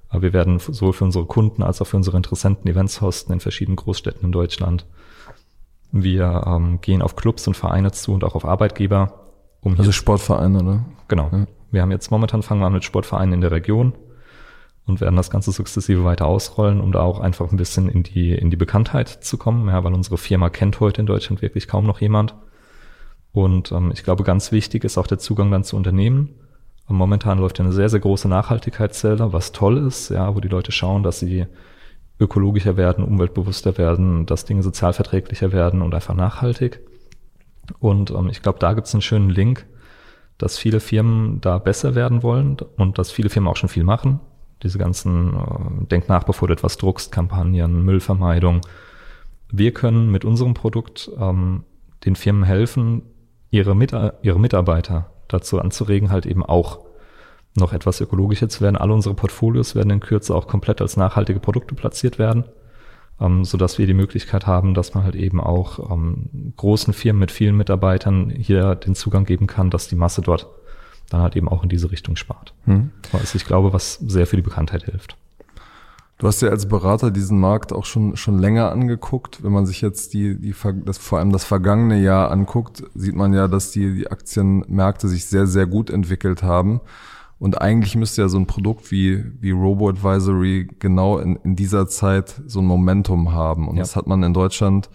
aber 0.10 0.22
wir 0.22 0.34
werden 0.34 0.60
sowohl 0.60 0.94
für 0.94 1.04
unsere 1.06 1.26
Kunden 1.26 1.64
als 1.64 1.82
auch 1.82 1.88
für 1.88 1.98
unsere 1.98 2.18
Interessenten 2.18 2.70
Events 2.70 3.02
hosten 3.02 3.34
in 3.34 3.40
verschiedenen 3.40 3.76
Großstädten 3.76 4.24
in 4.24 4.32
Deutschland. 4.32 4.86
Wir 5.92 6.44
ähm, 6.46 6.80
gehen 6.82 7.02
auf 7.02 7.16
Clubs 7.16 7.48
und 7.48 7.56
Vereine 7.56 7.92
zu 7.92 8.14
und 8.14 8.24
auch 8.24 8.36
auf 8.36 8.46
Arbeitgeber. 8.46 9.32
Um 9.62 9.78
also 9.78 9.92
Sportvereine, 9.92 10.62
ne? 10.62 10.86
Genau. 11.08 11.30
Ja. 11.32 11.48
Wir 11.72 11.82
haben 11.82 11.92
jetzt 11.92 12.12
momentan 12.12 12.44
fangen 12.44 12.62
wir 12.62 12.68
an 12.68 12.74
mit 12.74 12.84
Sportvereinen 12.84 13.34
in 13.34 13.42
der 13.42 13.52
Region. 13.52 13.94
und 14.86 15.02
werden 15.02 15.16
das 15.16 15.30
Ganze 15.30 15.52
sukzessive 15.52 16.04
weiter 16.04 16.26
ausrollen, 16.28 16.80
um 16.80 16.92
da 16.92 17.02
auch 17.02 17.20
einfach 17.20 17.52
ein 17.52 17.58
bisschen 17.58 17.90
in 17.90 18.04
die, 18.04 18.34
in 18.34 18.50
die 18.50 18.56
Bekanntheit 18.56 19.10
zu 19.10 19.38
kommen, 19.38 19.68
ja, 19.68 19.84
weil 19.84 19.94
unsere 19.94 20.18
Firma 20.18 20.50
kennt 20.50 20.80
heute 20.80 21.02
in 21.02 21.08
Deutschland 21.08 21.42
wirklich 21.42 21.68
kaum 21.68 21.86
noch 21.86 22.02
jemand. 22.02 22.36
Und 23.32 23.72
ähm, 23.72 23.92
ich 23.94 24.04
glaube, 24.04 24.24
ganz 24.24 24.52
wichtig 24.52 24.84
ist 24.84 24.98
auch 24.98 25.08
der 25.08 25.18
Zugang 25.18 25.52
dann 25.52 25.64
zu 25.64 25.76
Unternehmen. 25.76 26.36
Und 26.88 26.98
momentan 26.98 27.40
läuft 27.40 27.58
ja 27.58 27.66
eine 27.66 27.74
sehr, 27.74 27.90
sehr 27.90 28.00
große 28.00 28.28
Nachhaltigkeitszähler, 28.28 29.34
was 29.34 29.52
toll 29.52 29.78
ist, 29.78 30.10
ja, 30.10 30.36
wo 30.36 30.40
die 30.40 30.48
Leute 30.48 30.72
schauen, 30.72 31.04
dass 31.04 31.20
sie 31.20 31.46
ökologischer 32.20 32.78
werden, 32.78 33.04
umweltbewusster 33.04 33.78
werden, 33.78 34.26
dass 34.26 34.46
Dinge 34.46 34.64
sozialverträglicher 34.64 35.52
werden 35.52 35.82
und 35.82 35.94
einfach 35.94 36.14
nachhaltig. 36.14 36.80
Und 37.80 38.12
ähm, 38.12 38.30
ich 38.30 38.42
glaube, 38.42 38.60
da 38.60 38.74
gibt 38.74 38.88
es 38.88 38.94
einen 38.94 39.02
schönen 39.02 39.30
Link, 39.30 39.66
dass 40.38 40.58
viele 40.58 40.80
Firmen 40.80 41.42
da 41.42 41.58
besser 41.58 41.96
werden 41.96 42.22
wollen 42.22 42.58
und 42.78 42.98
dass 42.98 43.12
viele 43.12 43.30
Firmen 43.30 43.50
auch 43.50 43.56
schon 43.56 43.70
viel 43.70 43.84
machen. 43.84 44.20
Diese 44.64 44.78
ganzen 44.78 45.34
äh, 45.34 45.86
Denk 45.88 46.08
nach, 46.08 46.24
bevor 46.24 46.48
du 46.48 46.54
etwas 46.54 46.78
druckst, 46.78 47.12
Kampagnen, 47.12 47.84
Müllvermeidung. 47.84 48.62
Wir 49.52 49.74
können 49.74 50.12
mit 50.12 50.24
unserem 50.24 50.54
Produkt 50.54 51.10
ähm, 51.20 51.64
den 52.06 52.16
Firmen 52.16 52.44
helfen, 52.44 53.02
ihre, 53.50 53.76
Mit 53.76 53.94
ihre 54.22 54.40
Mitarbeiter 54.40 55.15
dazu 55.28 55.60
anzuregen, 55.60 56.12
halt 56.12 56.26
eben 56.26 56.44
auch 56.44 56.80
noch 57.56 57.74
etwas 57.74 58.02
ökologischer 58.02 58.50
zu 58.50 58.62
werden. 58.62 58.76
Alle 58.76 58.94
unsere 58.94 59.16
Portfolios 59.16 59.76
werden 59.76 59.90
in 59.90 60.00
Kürze 60.00 60.36
auch 60.36 60.48
komplett 60.48 60.82
als 60.82 60.98
nachhaltige 60.98 61.40
Produkte 61.40 61.76
platziert 61.76 62.20
werden, 62.20 62.46
ähm, 63.20 63.46
so 63.46 63.58
dass 63.58 63.78
wir 63.78 63.88
die 63.88 63.94
Möglichkeit 63.94 64.46
haben, 64.46 64.74
dass 64.74 64.94
man 64.94 65.04
halt 65.04 65.16
eben 65.16 65.40
auch 65.40 65.92
ähm, 65.92 66.54
großen 66.58 66.94
Firmen 66.94 67.20
mit 67.20 67.32
vielen 67.32 67.56
Mitarbeitern 67.56 68.30
hier 68.30 68.76
den 68.76 68.96
Zugang 68.96 69.26
geben 69.26 69.48
kann, 69.48 69.70
dass 69.70 69.88
die 69.88 69.96
Masse 69.96 70.22
dort 70.22 70.48
dann 71.10 71.22
halt 71.22 71.36
eben 71.36 71.48
auch 71.48 71.64
in 71.64 71.70
diese 71.70 71.92
Richtung 71.92 72.16
spart. 72.16 72.54
Hm. 72.66 72.92
Was 73.12 73.36
ich 73.36 73.46
glaube, 73.46 73.74
was 73.74 73.96
sehr 73.96 74.28
für 74.28 74.36
die 74.36 74.42
Bekanntheit 74.42 74.84
hilft. 74.84 75.18
Du 76.18 76.28
hast 76.28 76.42
ja 76.42 76.50
als 76.50 76.68
Berater 76.68 77.12
diesen 77.12 77.40
Markt 77.40 77.74
auch 77.74 77.84
schon, 77.84 78.16
schon 78.16 78.40
länger 78.40 78.72
angeguckt. 78.72 79.44
Wenn 79.44 79.52
man 79.52 79.66
sich 79.66 79.82
jetzt 79.82 80.14
die, 80.14 80.40
die, 80.40 80.56
das, 80.86 80.98
vor 80.98 81.20
allem 81.20 81.34
das 81.34 81.44
vergangene 81.44 82.02
Jahr 82.02 82.32
anguckt, 82.32 82.84
sieht 82.96 83.16
man 83.16 83.34
ja, 83.34 83.50
dass 83.50 83.72
die, 83.72 83.94
die 83.94 84.10
Aktienmärkte 84.10 85.10
sich 85.10 85.26
sehr, 85.26 85.46
sehr 85.46 85.66
gut 85.66 85.90
entwickelt 85.90 86.42
haben. 86.42 86.80
Und 87.38 87.62
eigentlich 87.62 87.98
müsste 87.98 88.22
ja 88.22 88.30
so 88.30 88.38
ein 88.38 88.48
Produkt 88.48 88.92
wie, 88.92 89.26
wie 89.42 89.52
Robo-Advisory 89.52 90.70
genau 90.80 91.18
in, 91.20 91.36
in 91.44 91.58
dieser 91.58 91.88
Zeit 91.88 92.42
so 92.48 92.60
ein 92.60 92.66
Momentum 92.66 93.34
haben. 93.34 93.68
Und 93.68 93.76
ja. 93.76 93.82
das 93.82 93.98
hat 93.98 94.08
man 94.08 94.24
in 94.24 94.34
Deutschland 94.34 94.90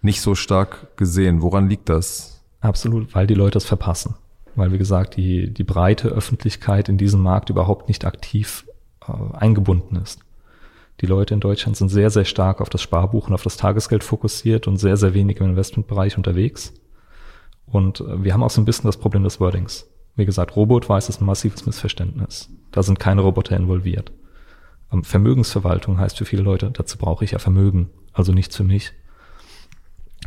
nicht 0.00 0.22
so 0.22 0.34
stark 0.34 0.96
gesehen. 0.96 1.42
Woran 1.42 1.68
liegt 1.68 1.90
das? 1.90 2.42
Absolut, 2.60 3.14
weil 3.14 3.26
die 3.26 3.34
Leute 3.34 3.58
es 3.58 3.66
verpassen. 3.66 4.14
Weil, 4.56 4.72
wie 4.72 4.78
gesagt, 4.78 5.16
die, 5.16 5.52
die 5.52 5.64
breite 5.64 6.08
Öffentlichkeit 6.08 6.88
in 6.88 6.96
diesem 6.96 7.20
Markt 7.20 7.50
überhaupt 7.50 7.88
nicht 7.88 8.06
aktiv 8.06 8.66
äh, 9.06 9.36
eingebunden 9.36 9.96
ist. 9.96 10.23
Die 11.00 11.06
Leute 11.06 11.34
in 11.34 11.40
Deutschland 11.40 11.76
sind 11.76 11.88
sehr, 11.88 12.10
sehr 12.10 12.24
stark 12.24 12.60
auf 12.60 12.70
das 12.70 12.82
Sparbuch 12.82 13.28
und 13.28 13.34
auf 13.34 13.42
das 13.42 13.56
Tagesgeld 13.56 14.04
fokussiert 14.04 14.68
und 14.68 14.76
sehr, 14.76 14.96
sehr 14.96 15.14
wenig 15.14 15.38
im 15.38 15.46
Investmentbereich 15.46 16.16
unterwegs. 16.16 16.72
Und 17.66 18.00
äh, 18.00 18.22
wir 18.22 18.32
haben 18.32 18.42
auch 18.42 18.50
so 18.50 18.60
ein 18.60 18.64
bisschen 18.64 18.86
das 18.86 18.96
Problem 18.96 19.24
des 19.24 19.40
Wordings. 19.40 19.88
Wie 20.16 20.24
gesagt, 20.24 20.54
Robot-Weiß 20.54 21.08
ist 21.08 21.20
ein 21.20 21.26
massives 21.26 21.66
Missverständnis. 21.66 22.48
Da 22.70 22.82
sind 22.82 23.00
keine 23.00 23.22
Roboter 23.22 23.56
involviert. 23.56 24.12
Ähm, 24.92 25.02
Vermögensverwaltung 25.02 25.98
heißt 25.98 26.16
für 26.16 26.24
viele 26.24 26.42
Leute, 26.42 26.70
dazu 26.70 26.96
brauche 26.96 27.24
ich 27.24 27.32
ja 27.32 27.40
Vermögen, 27.40 27.90
also 28.12 28.32
nichts 28.32 28.56
für 28.56 28.64
mich. 28.64 28.92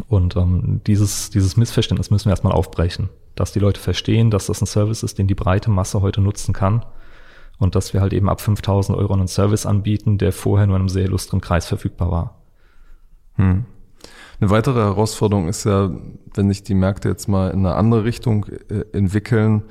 Und 0.10 0.36
ähm, 0.36 0.82
dieses, 0.86 1.30
dieses 1.30 1.56
Missverständnis 1.56 2.12
müssen 2.12 2.26
wir 2.26 2.32
erstmal 2.32 2.54
aufbrechen, 2.54 3.10
dass 3.36 3.54
die 3.54 3.60
Leute 3.60 3.80
verstehen, 3.80 4.32
dass 4.32 4.48
das 4.48 4.62
ein 4.62 4.68
Service 4.68 5.02
ist, 5.02 5.18
den 5.18 5.28
die 5.28 5.34
breite 5.34 5.72
Masse 5.72 6.02
heute 6.02 6.20
nutzen 6.20 6.54
kann 6.54 6.84
und 7.60 7.76
dass 7.76 7.94
wir 7.94 8.02
halt 8.02 8.14
eben 8.14 8.30
ab 8.30 8.42
5000 8.42 8.98
Euro 8.98 9.14
einen 9.14 9.28
Service 9.28 9.66
anbieten, 9.66 10.18
der 10.18 10.32
vorher 10.32 10.68
nur 10.68 10.76
in 10.76 10.84
einem 10.84 10.90
sehr 10.90 11.06
illustren 11.06 11.42
Kreis 11.42 11.66
verfügbar 11.66 12.12
war. 12.12 12.36
Hm. 13.36 13.66
Eine 14.40 14.50
weitere 14.50 14.80
Herausforderung 14.80 15.48
ist 15.48 15.64
ja, 15.64 15.92
wenn 16.36 16.50
sich 16.50 16.64
die 16.64 16.76
Märkte 16.76 17.10
jetzt 17.10 17.28
mal 17.28 17.50
in 17.50 17.66
eine 17.66 17.76
andere 17.76 18.04
Richtung 18.04 18.46
äh, 18.70 18.86
entwickeln, 18.94 19.64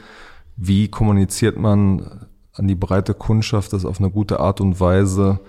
wie 0.57 0.89
kommuniziert 0.89 1.57
man 1.59 2.27
an 2.53 2.67
die 2.67 2.75
breite 2.75 3.15
Kundschaft 3.15 3.73
das 3.73 3.85
auf 3.85 4.01
eine 4.01 4.11
gute 4.11 4.41
Art 4.41 4.61
und 4.61 4.81
Weise, 4.81 5.41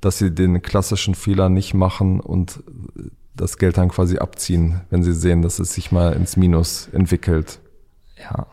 dass 0.00 0.18
sie 0.18 0.30
den 0.30 0.62
klassischen 0.62 1.14
Fehler 1.14 1.48
nicht 1.48 1.74
machen 1.74 2.20
und 2.20 2.62
das 3.34 3.58
Geld 3.58 3.78
dann 3.78 3.88
quasi 3.88 4.18
abziehen, 4.18 4.82
wenn 4.90 5.02
sie 5.02 5.14
sehen, 5.14 5.42
dass 5.42 5.58
es 5.58 5.74
sich 5.74 5.90
mal 5.92 6.12
ins 6.12 6.36
Minus 6.36 6.88
entwickelt. 6.92 7.60
Ja, 8.18 8.46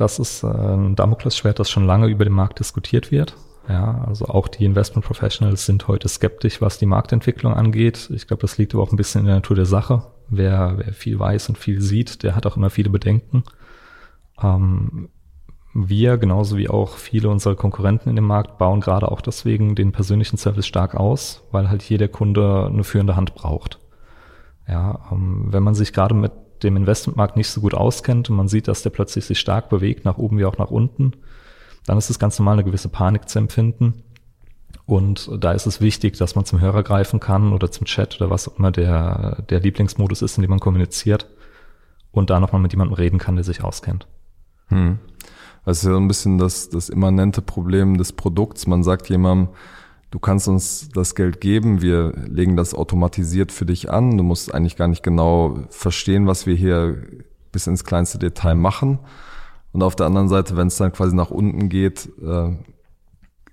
das 0.00 0.18
ist 0.18 0.42
äh, 0.42 0.46
ein 0.48 0.96
Damoklesschwert, 0.96 1.58
das 1.58 1.70
schon 1.70 1.86
lange 1.86 2.08
über 2.08 2.24
den 2.24 2.32
Markt 2.32 2.58
diskutiert 2.58 3.10
wird. 3.10 3.36
Ja, 3.68 4.04
also 4.06 4.26
auch 4.26 4.48
die 4.48 4.64
Investment 4.64 5.04
Professionals 5.04 5.66
sind 5.66 5.86
heute 5.86 6.08
skeptisch, 6.08 6.60
was 6.60 6.78
die 6.78 6.86
Marktentwicklung 6.86 7.54
angeht. 7.54 8.10
Ich 8.12 8.26
glaube, 8.26 8.40
das 8.40 8.58
liegt 8.58 8.74
aber 8.74 8.82
auch 8.82 8.90
ein 8.90 8.96
bisschen 8.96 9.20
in 9.20 9.26
der 9.26 9.36
Natur 9.36 9.54
der 9.54 9.66
Sache. 9.66 10.02
Wer, 10.28 10.74
wer 10.78 10.92
viel 10.92 11.18
weiß 11.18 11.50
und 11.50 11.58
viel 11.58 11.80
sieht, 11.80 12.22
der 12.22 12.34
hat 12.34 12.46
auch 12.46 12.56
immer 12.56 12.70
viele 12.70 12.90
Bedenken. 12.90 13.44
Ähm, 14.42 15.10
wir, 15.72 16.18
genauso 16.18 16.56
wie 16.56 16.68
auch 16.68 16.96
viele 16.96 17.28
unserer 17.28 17.54
Konkurrenten 17.54 18.08
in 18.08 18.16
dem 18.16 18.26
Markt, 18.26 18.58
bauen 18.58 18.80
gerade 18.80 19.10
auch 19.10 19.20
deswegen 19.20 19.76
den 19.76 19.92
persönlichen 19.92 20.36
Service 20.36 20.66
stark 20.66 20.96
aus, 20.96 21.44
weil 21.52 21.68
halt 21.68 21.82
jeder 21.84 22.08
Kunde 22.08 22.66
eine 22.66 22.82
führende 22.82 23.14
Hand 23.14 23.34
braucht. 23.34 23.78
Ja, 24.66 25.00
ähm, 25.12 25.46
wenn 25.50 25.62
man 25.62 25.74
sich 25.74 25.92
gerade 25.92 26.14
mit 26.14 26.32
dem 26.62 26.76
Investmentmarkt 26.76 27.36
nicht 27.36 27.48
so 27.48 27.60
gut 27.60 27.74
auskennt 27.74 28.30
und 28.30 28.36
man 28.36 28.48
sieht, 28.48 28.68
dass 28.68 28.82
der 28.82 28.90
plötzlich 28.90 29.24
sich 29.24 29.40
stark 29.40 29.68
bewegt, 29.68 30.04
nach 30.04 30.18
oben 30.18 30.38
wie 30.38 30.44
auch 30.44 30.58
nach 30.58 30.70
unten, 30.70 31.12
dann 31.86 31.98
ist 31.98 32.10
es 32.10 32.18
ganz 32.18 32.38
normal, 32.38 32.54
eine 32.54 32.64
gewisse 32.64 32.88
Panik 32.88 33.28
zu 33.28 33.38
empfinden. 33.38 34.02
Und 34.86 35.30
da 35.38 35.52
ist 35.52 35.66
es 35.66 35.80
wichtig, 35.80 36.16
dass 36.16 36.34
man 36.34 36.44
zum 36.44 36.60
Hörer 36.60 36.82
greifen 36.82 37.20
kann 37.20 37.52
oder 37.52 37.70
zum 37.70 37.86
Chat 37.86 38.20
oder 38.20 38.30
was 38.30 38.48
auch 38.48 38.58
immer 38.58 38.70
der, 38.70 39.42
der 39.48 39.60
Lieblingsmodus 39.60 40.22
ist, 40.22 40.36
in 40.36 40.42
dem 40.42 40.50
man 40.50 40.60
kommuniziert 40.60 41.28
und 42.10 42.30
da 42.30 42.40
nochmal 42.40 42.60
mit 42.60 42.72
jemandem 42.72 42.94
reden 42.94 43.18
kann, 43.18 43.36
der 43.36 43.44
sich 43.44 43.62
auskennt. 43.62 44.06
Hm. 44.68 44.98
Das 45.64 45.78
ist 45.78 45.84
ja 45.84 45.92
so 45.92 45.98
ein 45.98 46.08
bisschen 46.08 46.38
das, 46.38 46.70
das 46.70 46.88
immanente 46.88 47.42
Problem 47.42 47.98
des 47.98 48.12
Produkts. 48.12 48.66
Man 48.66 48.82
sagt 48.82 49.08
jemandem, 49.08 49.54
du 50.10 50.18
kannst 50.18 50.48
uns 50.48 50.88
das 50.90 51.14
Geld 51.14 51.40
geben, 51.40 51.82
wir 51.82 52.12
legen 52.28 52.56
das 52.56 52.74
automatisiert 52.74 53.52
für 53.52 53.66
dich 53.66 53.90
an. 53.90 54.16
Du 54.16 54.24
musst 54.24 54.52
eigentlich 54.54 54.76
gar 54.76 54.88
nicht 54.88 55.02
genau 55.02 55.58
verstehen, 55.70 56.26
was 56.26 56.46
wir 56.46 56.54
hier 56.54 57.02
bis 57.52 57.66
ins 57.66 57.84
kleinste 57.84 58.18
Detail 58.18 58.54
machen. 58.54 58.98
Und 59.72 59.82
auf 59.82 59.96
der 59.96 60.06
anderen 60.06 60.28
Seite, 60.28 60.56
wenn 60.56 60.66
es 60.66 60.76
dann 60.76 60.92
quasi 60.92 61.14
nach 61.14 61.30
unten 61.30 61.68
geht, 61.68 62.08
äh, 62.20 62.56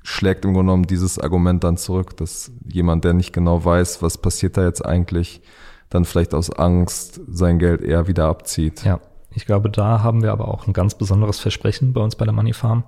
schlägt 0.01 0.45
im 0.45 0.53
Grunde 0.53 0.71
genommen 0.71 0.87
dieses 0.87 1.19
Argument 1.19 1.63
dann 1.63 1.77
zurück, 1.77 2.17
dass 2.17 2.51
jemand, 2.65 3.03
der 3.03 3.13
nicht 3.13 3.33
genau 3.33 3.63
weiß, 3.63 4.01
was 4.01 4.17
passiert 4.17 4.57
da 4.57 4.63
jetzt 4.63 4.83
eigentlich, 4.85 5.41
dann 5.89 6.05
vielleicht 6.05 6.33
aus 6.33 6.49
Angst 6.49 7.21
sein 7.27 7.59
Geld 7.59 7.81
eher 7.81 8.07
wieder 8.07 8.27
abzieht. 8.27 8.83
Ja, 8.83 8.99
ich 9.31 9.45
glaube, 9.45 9.69
da 9.69 10.01
haben 10.01 10.23
wir 10.23 10.31
aber 10.31 10.47
auch 10.47 10.65
ein 10.65 10.73
ganz 10.73 10.95
besonderes 10.95 11.39
Versprechen 11.39 11.93
bei 11.93 12.01
uns 12.01 12.15
bei 12.15 12.25
der 12.25 12.33
Money 12.33 12.53
Farm. 12.53 12.83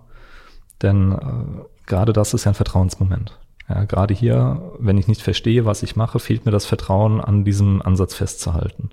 Denn 0.81 1.11
äh, 1.11 1.61
gerade 1.85 2.13
das 2.13 2.33
ist 2.33 2.45
ja 2.45 2.51
ein 2.51 2.55
Vertrauensmoment. 2.55 3.37
Ja, 3.69 3.83
gerade 3.83 4.13
hier, 4.13 4.73
wenn 4.79 4.97
ich 4.97 5.07
nicht 5.07 5.21
verstehe, 5.21 5.65
was 5.65 5.83
ich 5.83 5.95
mache, 5.95 6.19
fehlt 6.19 6.45
mir 6.45 6.51
das 6.51 6.65
Vertrauen, 6.65 7.21
an 7.21 7.45
diesem 7.45 7.81
Ansatz 7.81 8.15
festzuhalten. 8.15 8.89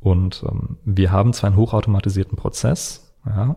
Und 0.00 0.44
ähm, 0.46 0.76
wir 0.84 1.10
haben 1.12 1.32
zwar 1.32 1.48
einen 1.48 1.56
hochautomatisierten 1.56 2.36
Prozess, 2.36 3.14
ja, 3.26 3.56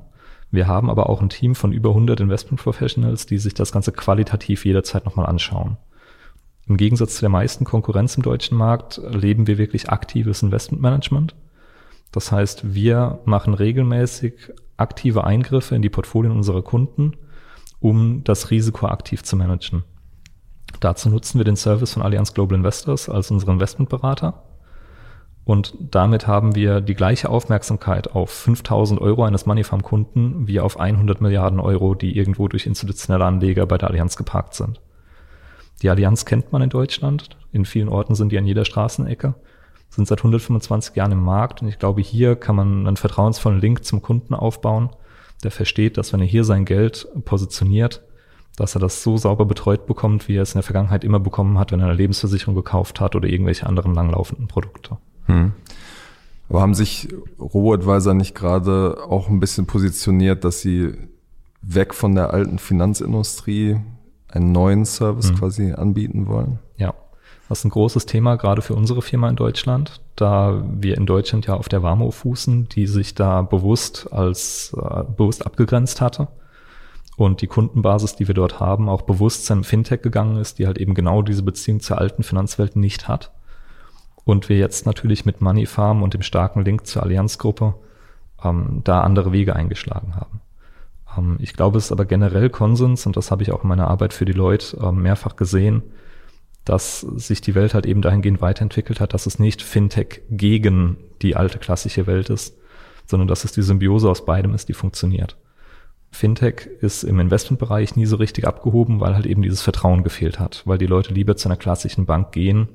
wir 0.54 0.68
haben 0.68 0.92
aber 0.92 1.10
auch 1.10 1.20
ein 1.20 1.30
Team 1.30 1.56
von 1.56 1.72
über 1.72 1.90
100 1.90 2.20
Investment 2.20 2.62
Professionals, 2.62 3.26
die 3.26 3.40
sich 3.40 3.56
das 3.56 3.72
Ganze 3.72 3.92
qualitativ 3.92 4.66
jederzeit 4.66 5.04
nochmal 5.04 5.26
anschauen. 5.26 5.78
Im 6.68 6.78
Gegensatz 6.78 7.16
zu 7.16 7.22
der 7.22 7.30
meisten 7.30 7.66
Konkurrenz 7.66 8.16
im 8.16 8.22
deutschen 8.22 8.56
Markt 8.56 9.02
leben 9.12 9.48
wir 9.48 9.58
wirklich 9.58 9.90
aktives 9.90 10.44
Investmentmanagement. 10.44 11.34
Das 12.12 12.32
heißt, 12.32 12.76
wir 12.76 13.20
machen 13.26 13.56
regelmäßig 13.56 14.54
aktive 14.78 15.24
Eingriffe 15.24 15.76
in 15.76 15.82
die 15.82 15.90
Portfolien 15.90 16.32
unserer 16.32 16.62
Kunden, 16.62 17.14
um 17.80 18.24
das 18.24 18.52
Risiko 18.52 18.86
aktiv 18.86 19.24
zu 19.24 19.36
managen. 19.36 19.84
Dazu 20.84 21.08
nutzen 21.10 21.40
wir 21.40 21.46
den 21.46 21.56
Service 21.56 21.94
von 21.94 22.04
Allianz 22.04 22.34
Global 22.34 22.58
Investors 22.58 23.08
als 23.08 23.32
unseren 23.32 23.54
Investmentberater. 23.54 24.44
Und 25.46 25.76
damit 25.80 26.28
haben 26.28 26.56
wir 26.56 26.82
die 26.82 26.94
gleiche 26.94 27.30
Aufmerksamkeit 27.30 28.12
auf 28.12 28.30
5000 28.32 29.00
Euro 29.00 29.24
eines 29.24 29.46
Moneyfarm-Kunden 29.46 30.46
wie 30.46 30.60
auf 30.60 30.78
100 30.78 31.22
Milliarden 31.22 31.62
Euro, 31.62 31.96
die 31.96 32.18
irgendwo 32.18 32.50
durch 32.50 32.66
institutionelle 32.66 33.24
Anleger 33.24 33.66
bei 33.66 33.78
der 33.78 33.92
Allianz 33.92 34.18
geparkt 34.18 34.56
sind. 34.56 34.82
Die 35.82 35.90
Allianz 35.90 36.26
kennt 36.26 36.52
man 36.52 36.62
in 36.62 36.70
Deutschland. 36.70 37.30
In 37.54 37.64
vielen 37.64 37.88
Orten 37.88 38.14
sind 38.14 38.34
die 38.34 38.38
an 38.38 38.46
jeder 38.46 38.66
Straßenecke, 38.66 39.36
sind 39.90 40.10
seit 40.10 40.20
125 40.20 40.98
Jahren 40.98 41.14
im 41.14 41.24
Markt. 41.24 41.62
Und 41.62 41.70
ich 41.70 41.80
glaube, 41.80 42.02
hier 42.02 42.36
kann 42.36 42.58
man 42.58 42.88
einen 42.88 42.98
vertrauensvollen 42.98 43.62
Link 43.62 43.86
zum 43.86 44.02
Kunden 44.02 44.34
aufbauen, 44.34 44.90
der 45.46 45.52
versteht, 45.52 45.98
dass 45.98 46.12
wenn 46.12 46.20
er 46.20 46.26
hier 46.26 46.44
sein 46.44 46.66
Geld 46.66 47.08
positioniert, 47.24 48.04
dass 48.56 48.76
er 48.76 48.80
das 48.80 49.02
so 49.02 49.18
sauber 49.18 49.46
betreut 49.46 49.88
bekommt, 49.88 50.28
wie 50.28 50.36
er 50.36 50.44
es 50.44 50.52
in 50.52 50.60
der 50.60 50.64
Vergangenheit 50.64 51.04
immer 51.04 51.20
bekommen 51.20 51.58
hat, 51.58 51.72
wenn 51.72 51.80
er 51.80 51.88
eine 51.88 51.96
Lebensversicherung 51.96 52.56
gekauft 52.56 53.00
hat 53.00 53.16
oder 53.16 53.28
irgendwelche 53.28 53.66
anderen 53.66 53.94
langlaufenden 53.94 54.48
Produkte. 54.48 54.98
Hm. 55.26 55.54
Aber 56.50 56.62
haben 56.62 56.76
sich 56.76 57.08
Robo-Advisor 57.40 58.14
nicht 58.14 58.36
gerade 58.36 58.98
auch 59.08 59.30
ein 59.30 59.40
bisschen 59.40 59.66
positioniert, 59.66 60.44
dass 60.44 60.62
sie 60.62 60.94
weg 61.62 61.94
von 61.94 62.14
der 62.14 62.34
alten 62.34 62.60
Finanzindustrie 62.60 63.80
einen 64.28 64.52
neuen 64.52 64.86
Service 64.86 65.32
mhm. 65.32 65.36
quasi 65.36 65.72
anbieten 65.72 66.28
wollen. 66.28 66.60
Ja, 66.78 66.94
das 67.48 67.60
ist 67.60 67.66
ein 67.66 67.70
großes 67.70 68.06
Thema, 68.06 68.36
gerade 68.36 68.62
für 68.62 68.76
unsere 68.76 69.02
Firma 69.02 69.30
in 69.30 69.36
Deutschland, 69.36 70.02
da 70.16 70.64
wir 70.70 70.98
in 70.98 71.06
Deutschland 71.06 71.48
ja 71.48 71.56
auf 71.56 71.70
der 71.70 71.82
Warmo 71.82 72.12
fußen, 72.12 72.68
die 72.68 72.88
sich 72.88 73.16
da 73.16 73.42
bewusst 73.42 74.12
als 74.12 74.76
äh, 74.78 75.04
bewusst 75.04 75.46
abgegrenzt 75.46 76.02
hatte 76.02 76.28
und 77.16 77.42
die 77.42 77.48
Kundenbasis, 77.48 78.16
die 78.16 78.28
wir 78.28 78.36
dort 78.36 78.60
haben, 78.60 78.90
auch 78.90 79.04
bewusst 79.04 79.46
seinem 79.46 79.64
Fintech 79.64 80.02
gegangen 80.02 80.38
ist, 80.38 80.60
die 80.60 80.66
halt 80.66 80.78
eben 80.78 80.96
genau 80.96 81.22
diese 81.22 81.44
Beziehung 81.44 81.80
zur 81.80 82.00
alten 82.00 82.24
Finanzwelt 82.24 82.76
nicht 82.76 83.08
hat. 83.08 83.32
Und 84.26 84.50
wir 84.50 84.58
jetzt 84.58 84.86
natürlich 84.86 85.26
mit 85.26 85.42
Moneyfarm 85.42 86.02
und 86.02 86.14
dem 86.14 86.22
starken 86.22 86.64
Link 86.64 86.88
zur 86.88 87.04
Allianzgruppe 87.04 87.76
ähm, 88.44 88.82
da 88.84 89.02
andere 89.02 89.32
Wege 89.32 89.56
eingeschlagen 89.56 90.16
haben. 90.16 90.42
Ähm, 91.18 91.38
ich 91.40 91.54
glaube, 91.54 91.78
es 91.78 91.86
ist 91.86 91.92
aber 91.92 92.06
generell 92.06 92.50
Konsens, 92.50 93.06
und 93.06 93.18
das 93.18 93.32
habe 93.32 93.44
ich 93.44 93.52
auch 93.52 93.64
in 93.64 93.70
meiner 93.70 93.90
Arbeit 93.90 94.14
für 94.14 94.26
die 94.26 94.34
Leute 94.34 94.78
äh, 94.78 94.92
mehrfach 94.92 95.36
gesehen, 95.36 95.84
dass 96.66 97.02
sich 97.02 97.42
die 97.42 97.56
Welt 97.56 97.74
halt 97.74 97.86
eben 97.86 98.02
dahingehend 98.02 98.42
weiterentwickelt 98.42 99.02
hat, 99.02 99.14
dass 99.14 99.26
es 99.26 99.38
nicht 99.38 99.62
Fintech 99.62 100.22
gegen 100.30 100.98
die 101.22 101.36
alte 101.36 101.60
klassische 101.60 102.08
Welt 102.08 102.30
ist, 102.30 102.58
sondern 103.06 103.28
dass 103.28 103.44
es 103.44 103.52
die 103.52 103.62
Symbiose 103.62 104.10
aus 104.10 104.26
beidem 104.26 104.54
ist, 104.54 104.70
die 104.70 104.74
funktioniert. 104.74 105.36
Fintech 106.14 106.70
ist 106.80 107.04
im 107.04 107.20
Investmentbereich 107.20 107.96
nie 107.96 108.06
so 108.06 108.18
richtig 108.18 108.48
abgehoben, 108.48 109.00
weil 109.00 109.16
halt 109.16 109.26
eben 109.26 109.42
dieses 109.42 109.64
Vertrauen 109.64 110.04
gefehlt 110.04 110.40
hat, 110.40 110.62
weil 110.66 110.78
die 110.78 110.86
Leute 110.86 111.12
lieber 111.12 111.36
zu 111.36 111.48
einer 111.48 111.58
klassischen 111.58 112.06
Bank 112.06 112.32
gehen, 112.32 112.70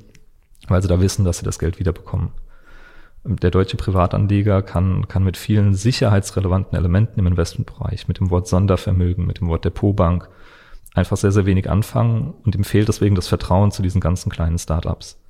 weil 0.66 0.83
sie 0.83 0.88
da 0.88 1.00
wissen, 1.00 1.25
dass 1.25 1.38
sie 1.38 1.45
das 1.45 1.61
Geld 1.61 1.78
wiederbekommen. 1.78 2.30
Der 3.25 3.52
deutsche 3.52 3.76
Privatanleger 3.76 4.62
kann, 4.62 5.07
kann 5.07 5.23
mit 5.23 5.37
vielen 5.37 5.75
sicherheitsrelevanten 5.75 6.76
Elementen 6.76 7.21
im 7.21 7.28
Investmentbereich, 7.28 8.09
mit 8.09 8.18
dem 8.18 8.30
Wort 8.30 8.49
Sondervermögen, 8.49 9.25
mit 9.25 9.38
dem 9.38 9.49
Wort 9.49 9.64
Depotbank, 9.64 10.28
einfach 10.95 11.16
sehr, 11.16 11.33
sehr 11.33 11.47
wenig 11.47 11.71
anfangen 11.71 12.35
und 12.45 12.57
ihm 12.57 12.64
fehlt 12.64 12.88
deswegen 12.88 13.14
das 13.14 13.28
Vertrauen 13.28 13.71
zu 13.71 13.83
diesen 13.83 14.00
ganzen 14.00 14.30
kleinen 14.30 14.59
Startups. 14.59 15.21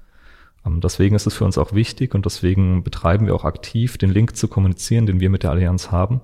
Ähm, 0.65 0.81
deswegen 0.81 1.15
ist 1.15 1.27
es 1.27 1.35
für 1.35 1.45
uns 1.45 1.59
auch 1.59 1.75
wichtig 1.75 2.15
und 2.15 2.25
deswegen 2.25 2.83
betreiben 2.83 3.27
wir 3.27 3.35
auch 3.35 3.45
aktiv, 3.45 3.99
den 3.99 4.11
Link 4.11 4.35
zu 4.35 4.49
kommunizieren, 4.49 5.05
den 5.05 5.21
wir 5.21 5.29
mit 5.29 5.43
der 5.43 5.51
Allianz 5.51 5.91
haben, 5.91 6.23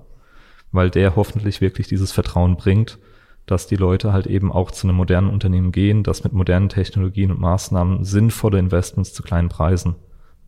weil 0.75 0.89
der 0.89 1.15
hoffentlich 1.15 1.61
wirklich 1.61 1.87
dieses 1.87 2.11
Vertrauen 2.11 2.57
bringt, 2.57 2.99
dass 3.45 3.67
die 3.67 3.75
Leute 3.75 4.11
halt 4.11 4.27
eben 4.27 4.51
auch 4.51 4.71
zu 4.71 4.87
einem 4.87 4.97
modernen 4.97 5.29
Unternehmen 5.29 5.71
gehen, 5.71 6.03
das 6.03 6.23
mit 6.23 6.33
modernen 6.33 6.69
Technologien 6.69 7.31
und 7.31 7.39
Maßnahmen 7.39 8.03
sinnvolle 8.03 8.59
Investments 8.59 9.13
zu 9.13 9.23
kleinen 9.23 9.49
Preisen 9.49 9.95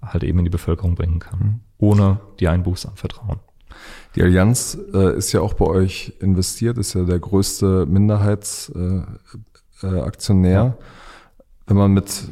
halt 0.02 0.24
eben 0.24 0.40
in 0.40 0.46
die 0.46 0.52
Bevölkerung 0.52 0.96
bringen 0.96 1.20
kann, 1.20 1.40
mhm. 1.40 1.60
ohne 1.78 2.20
die 2.40 2.48
Einbuße 2.48 2.88
an 2.88 2.96
Vertrauen. 2.96 3.40
Die 4.16 4.24
Allianz 4.24 4.78
äh, 4.94 5.16
ist 5.18 5.32
ja 5.32 5.42
auch 5.42 5.54
bei 5.54 5.66
euch 5.66 6.14
investiert, 6.20 6.78
ist 6.78 6.94
ja 6.94 7.04
der 7.04 7.20
größte 7.20 7.86
Minderheitsaktionär. 7.86 9.22
Äh, 9.84 10.64
äh, 10.64 10.68
ja. 10.68 10.78
Wenn 11.68 11.78
man 11.78 11.92
mit 11.92 12.30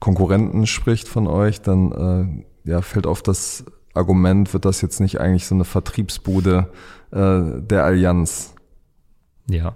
Konkurrenten 0.00 0.66
spricht 0.66 1.08
von 1.08 1.26
euch, 1.26 1.62
dann 1.62 2.44
äh, 2.64 2.70
ja, 2.70 2.82
fällt 2.82 3.06
auf 3.06 3.22
das 3.22 3.64
Argument, 3.94 4.52
wird 4.52 4.64
das 4.64 4.80
jetzt 4.80 5.00
nicht 5.00 5.20
eigentlich 5.20 5.46
so 5.46 5.54
eine 5.54 5.64
Vertriebsbude 5.64 6.68
äh, 7.10 7.40
der 7.60 7.84
Allianz? 7.84 8.54
Ja. 9.48 9.74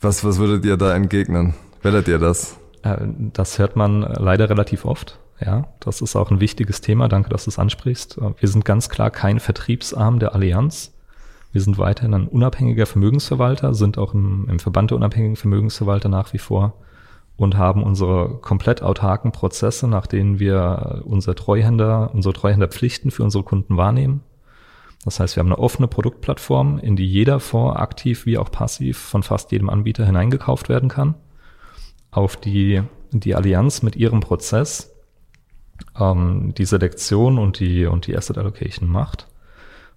Was, 0.00 0.24
was 0.24 0.38
würdet 0.38 0.64
ihr 0.64 0.76
da 0.76 0.94
entgegnen? 0.94 1.54
Werdet 1.82 2.08
ihr 2.08 2.18
das? 2.18 2.58
Äh, 2.82 2.96
das 3.32 3.58
hört 3.58 3.76
man 3.76 4.02
leider 4.02 4.48
relativ 4.50 4.84
oft. 4.84 5.18
Ja, 5.40 5.68
das 5.80 6.00
ist 6.00 6.16
auch 6.16 6.30
ein 6.30 6.40
wichtiges 6.40 6.80
Thema. 6.80 7.08
Danke, 7.08 7.28
dass 7.30 7.44
du 7.44 7.50
es 7.50 7.58
ansprichst. 7.58 8.18
Wir 8.38 8.48
sind 8.48 8.64
ganz 8.64 8.88
klar 8.88 9.10
kein 9.10 9.38
Vertriebsarm 9.38 10.18
der 10.18 10.34
Allianz. 10.34 10.94
Wir 11.52 11.60
sind 11.60 11.78
weiterhin 11.78 12.12
ein 12.12 12.26
unabhängiger 12.26 12.86
Vermögensverwalter, 12.86 13.72
sind 13.72 13.98
auch 13.98 14.14
im, 14.14 14.48
im 14.50 14.58
Verband 14.58 14.90
der 14.90 14.96
unabhängigen 14.96 15.36
Vermögensverwalter 15.36 16.08
nach 16.08 16.32
wie 16.32 16.38
vor 16.38 16.74
und 17.38 17.56
haben 17.56 17.84
unsere 17.84 18.40
komplett 18.42 18.82
autarken 18.82 19.30
Prozesse, 19.30 19.86
nach 19.86 20.08
denen 20.08 20.40
wir 20.40 21.02
unser 21.04 21.36
Treuhänder, 21.36 22.10
unsere 22.12 22.34
Treuhänderpflichten 22.34 23.12
für 23.12 23.22
unsere 23.22 23.44
Kunden 23.44 23.76
wahrnehmen. 23.76 24.22
Das 25.04 25.20
heißt, 25.20 25.36
wir 25.36 25.42
haben 25.42 25.52
eine 25.52 25.60
offene 25.60 25.86
Produktplattform, 25.86 26.80
in 26.80 26.96
die 26.96 27.06
jeder 27.06 27.38
Fonds 27.38 27.78
aktiv 27.78 28.26
wie 28.26 28.38
auch 28.38 28.50
passiv 28.50 28.98
von 28.98 29.22
fast 29.22 29.52
jedem 29.52 29.70
Anbieter 29.70 30.04
hineingekauft 30.04 30.68
werden 30.68 30.88
kann, 30.88 31.14
auf 32.10 32.36
die 32.36 32.82
die 33.12 33.36
Allianz 33.36 33.82
mit 33.82 33.94
ihrem 33.94 34.18
Prozess 34.18 34.96
ähm, 35.98 36.52
die 36.58 36.64
Selektion 36.64 37.38
und 37.38 37.60
die, 37.60 37.86
und 37.86 38.08
die 38.08 38.16
Asset 38.16 38.36
Allocation 38.36 38.88
macht. 38.88 39.28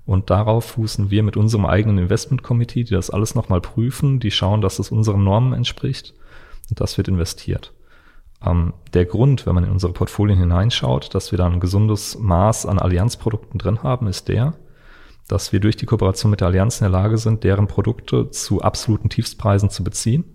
Und 0.05 0.29
darauf 0.29 0.65
fußen 0.65 1.09
wir 1.09 1.23
mit 1.23 1.37
unserem 1.37 1.65
eigenen 1.65 1.97
Investment 1.97 2.43
Committee, 2.43 2.83
die 2.83 2.93
das 2.93 3.09
alles 3.09 3.33
nochmal 3.33 3.61
prüfen, 3.61 4.19
die 4.19 4.31
schauen, 4.31 4.61
dass 4.61 4.77
es 4.77 4.91
unseren 4.91 5.23
Normen 5.23 5.53
entspricht 5.53 6.13
und 6.69 6.79
das 6.79 6.97
wird 6.97 7.07
investiert. 7.07 7.73
Ähm, 8.43 8.73
der 8.93 9.05
Grund, 9.05 9.45
wenn 9.45 9.55
man 9.55 9.63
in 9.63 9.71
unsere 9.71 9.93
Portfolien 9.93 10.39
hineinschaut, 10.39 11.13
dass 11.13 11.31
wir 11.31 11.37
da 11.37 11.47
ein 11.47 11.59
gesundes 11.59 12.17
Maß 12.17 12.65
an 12.65 12.79
Allianzprodukten 12.79 13.59
drin 13.59 13.83
haben, 13.83 14.07
ist 14.07 14.27
der, 14.27 14.53
dass 15.27 15.53
wir 15.53 15.59
durch 15.59 15.77
die 15.77 15.85
Kooperation 15.85 16.31
mit 16.31 16.41
der 16.41 16.47
Allianz 16.47 16.81
in 16.81 16.85
der 16.85 16.91
Lage 16.91 17.17
sind, 17.17 17.43
deren 17.43 17.67
Produkte 17.67 18.29
zu 18.31 18.61
absoluten 18.61 19.09
Tiefstpreisen 19.09 19.69
zu 19.69 19.83
beziehen 19.83 20.25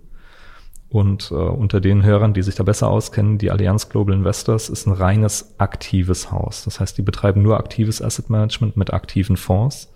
und 0.89 1.31
äh, 1.33 1.35
unter 1.35 1.81
den 1.81 2.05
Hörern, 2.05 2.33
die 2.33 2.43
sich 2.43 2.55
da 2.55 2.63
besser 2.63 2.89
auskennen, 2.89 3.39
die 3.39 3.51
Allianz 3.51 3.89
Global 3.89 4.15
Investors 4.15 4.69
ist 4.69 4.87
ein 4.87 4.93
reines 4.93 5.55
aktives 5.59 6.31
Haus. 6.31 6.65
Das 6.65 6.79
heißt, 6.79 6.97
die 6.97 7.03
betreiben 7.03 7.43
nur 7.43 7.59
aktives 7.59 8.01
Asset 8.01 8.31
Management 8.31 8.77
mit 8.77 8.93
aktiven 8.93 9.37
Fonds, 9.37 9.93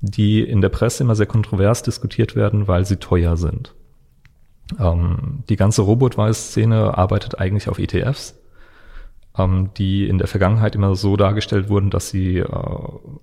die 0.00 0.42
in 0.42 0.60
der 0.60 0.68
Presse 0.68 1.02
immer 1.02 1.14
sehr 1.14 1.26
kontrovers 1.26 1.82
diskutiert 1.82 2.36
werden, 2.36 2.68
weil 2.68 2.84
sie 2.84 2.96
teuer 2.96 3.36
sind. 3.36 3.74
Ähm, 4.78 5.44
die 5.48 5.56
ganze 5.56 5.82
Robot-Weiß-Szene 5.82 6.96
arbeitet 6.96 7.38
eigentlich 7.38 7.68
auf 7.68 7.78
ETFs, 7.78 8.40
ähm, 9.36 9.70
die 9.76 10.08
in 10.08 10.18
der 10.18 10.28
Vergangenheit 10.28 10.74
immer 10.74 10.94
so 10.94 11.16
dargestellt 11.16 11.68
wurden, 11.68 11.90
dass 11.90 12.10
sie 12.10 12.38
äh, 12.38 12.46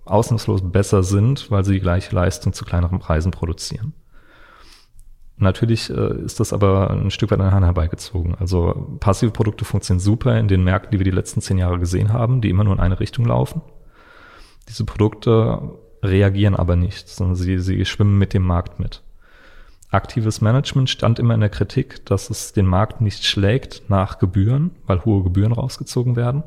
ausnahmslos 0.05 0.62
besser 0.63 1.03
sind, 1.03 1.51
weil 1.51 1.63
sie 1.65 1.73
die 1.73 1.79
gleiche 1.79 2.15
Leistung 2.15 2.53
zu 2.53 2.65
kleineren 2.65 2.99
Preisen 2.99 3.31
produzieren. 3.31 3.93
Natürlich 5.38 5.89
äh, 5.89 6.21
ist 6.21 6.41
das 6.41 6.51
aber 6.51 6.89
ein 6.91 7.12
Stück 7.12 7.31
weit 7.31 7.39
an 7.39 7.45
den 7.45 7.53
Hahn 7.53 7.63
herbeigezogen. 7.63 8.35
Also 8.35 8.97
passive 8.99 9.31
Produkte 9.31 9.63
funktionieren 9.63 10.01
super 10.01 10.38
in 10.38 10.49
den 10.49 10.65
Märkten, 10.65 10.91
die 10.91 10.99
wir 10.99 11.05
die 11.05 11.15
letzten 11.15 11.39
zehn 11.41 11.57
Jahre 11.57 11.79
gesehen 11.79 12.12
haben, 12.12 12.41
die 12.41 12.49
immer 12.49 12.65
nur 12.65 12.73
in 12.73 12.81
eine 12.81 12.99
Richtung 12.99 13.23
laufen. 13.23 13.62
Diese 14.67 14.83
Produkte 14.83 15.77
reagieren 16.03 16.55
aber 16.55 16.75
nicht, 16.75 17.07
sondern 17.07 17.35
sie, 17.35 17.57
sie 17.59 17.85
schwimmen 17.85 18.17
mit 18.17 18.33
dem 18.33 18.43
Markt 18.43 18.79
mit. 18.79 19.01
Aktives 19.91 20.41
Management 20.41 20.89
stand 20.89 21.17
immer 21.17 21.34
in 21.34 21.39
der 21.39 21.49
Kritik, 21.49 22.06
dass 22.06 22.30
es 22.30 22.54
den 22.54 22.67
Markt 22.67 23.02
nicht 23.02 23.25
schlägt 23.25 23.89
nach 23.89 24.19
Gebühren, 24.19 24.71
weil 24.86 25.04
hohe 25.04 25.23
Gebühren 25.23 25.52
rausgezogen 25.52 26.15
werden. 26.15 26.43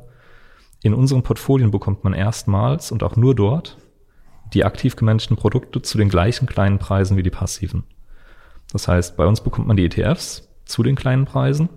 In 0.82 0.94
unseren 0.94 1.22
Portfolien 1.22 1.72
bekommt 1.72 2.04
man 2.04 2.12
erstmals 2.12 2.92
und 2.92 3.02
auch 3.02 3.16
nur 3.16 3.34
dort 3.34 3.78
die 4.52 4.64
aktiv 4.64 4.96
gemanagten 4.96 5.36
Produkte 5.36 5.82
zu 5.82 5.98
den 5.98 6.08
gleichen 6.08 6.46
kleinen 6.46 6.78
Preisen 6.78 7.16
wie 7.16 7.22
die 7.22 7.30
passiven. 7.30 7.84
Das 8.72 8.86
heißt, 8.86 9.16
bei 9.16 9.26
uns 9.26 9.40
bekommt 9.40 9.66
man 9.66 9.76
die 9.76 9.86
ETFs 9.86 10.48
zu 10.64 10.82
den 10.82 10.94
kleinen 10.94 11.24
Preisen, 11.24 11.68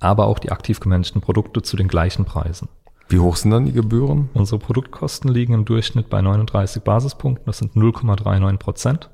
aber 0.00 0.26
auch 0.26 0.38
die 0.38 0.50
aktiv 0.50 0.80
gemanagten 0.80 1.20
Produkte 1.20 1.62
zu 1.62 1.76
den 1.76 1.88
gleichen 1.88 2.24
Preisen. 2.24 2.68
Wie 3.08 3.18
hoch 3.18 3.36
sind 3.36 3.50
dann 3.50 3.66
die 3.66 3.72
Gebühren? 3.72 4.30
Unsere 4.34 4.58
Produktkosten 4.58 5.30
liegen 5.30 5.52
im 5.52 5.66
Durchschnitt 5.66 6.08
bei 6.08 6.20
39 6.20 6.82
Basispunkten. 6.82 7.46
Das 7.46 7.58
sind 7.58 7.74
0,39 7.74 8.56
Prozent. 8.56 9.10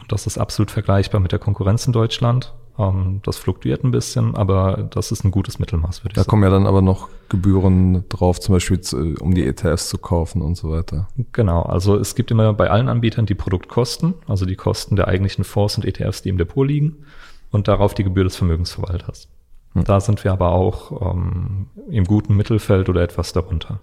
Und 0.00 0.10
das 0.12 0.26
ist 0.26 0.38
absolut 0.38 0.70
vergleichbar 0.70 1.20
mit 1.20 1.32
der 1.32 1.38
Konkurrenz 1.38 1.86
in 1.86 1.92
Deutschland. 1.92 2.52
Ähm, 2.78 3.20
das 3.22 3.36
fluktuiert 3.36 3.84
ein 3.84 3.90
bisschen, 3.90 4.34
aber 4.34 4.88
das 4.90 5.12
ist 5.12 5.24
ein 5.24 5.30
gutes 5.30 5.58
Mittelmaß, 5.58 6.02
würde 6.02 6.12
ich 6.12 6.14
da 6.14 6.22
sagen. 6.22 6.26
Da 6.26 6.30
kommen 6.30 6.42
ja 6.42 6.50
dann 6.50 6.66
aber 6.66 6.82
noch 6.82 7.08
Gebühren 7.28 8.08
drauf, 8.08 8.40
zum 8.40 8.54
Beispiel 8.54 8.80
zu, 8.80 9.14
um 9.20 9.34
die 9.34 9.46
ETFs 9.46 9.88
zu 9.88 9.98
kaufen 9.98 10.42
und 10.42 10.56
so 10.56 10.70
weiter. 10.70 11.08
Genau, 11.32 11.62
also 11.62 11.96
es 11.96 12.14
gibt 12.14 12.30
immer 12.30 12.52
bei 12.52 12.70
allen 12.70 12.88
Anbietern 12.88 13.26
die 13.26 13.34
Produktkosten, 13.34 14.14
also 14.26 14.46
die 14.46 14.56
Kosten 14.56 14.96
der 14.96 15.08
eigentlichen 15.08 15.44
Fonds 15.44 15.76
und 15.76 15.84
ETFs, 15.84 16.22
die 16.22 16.30
im 16.30 16.38
Depot 16.38 16.66
liegen 16.66 17.04
und 17.50 17.68
darauf 17.68 17.94
die 17.94 18.04
Gebühr 18.04 18.24
des 18.24 18.36
Vermögensverwalters. 18.36 19.28
Hm. 19.74 19.84
Da 19.84 20.00
sind 20.00 20.24
wir 20.24 20.32
aber 20.32 20.50
auch 20.50 21.14
ähm, 21.14 21.66
im 21.88 22.04
guten 22.04 22.34
Mittelfeld 22.36 22.88
oder 22.88 23.02
etwas 23.02 23.32
darunter. 23.32 23.80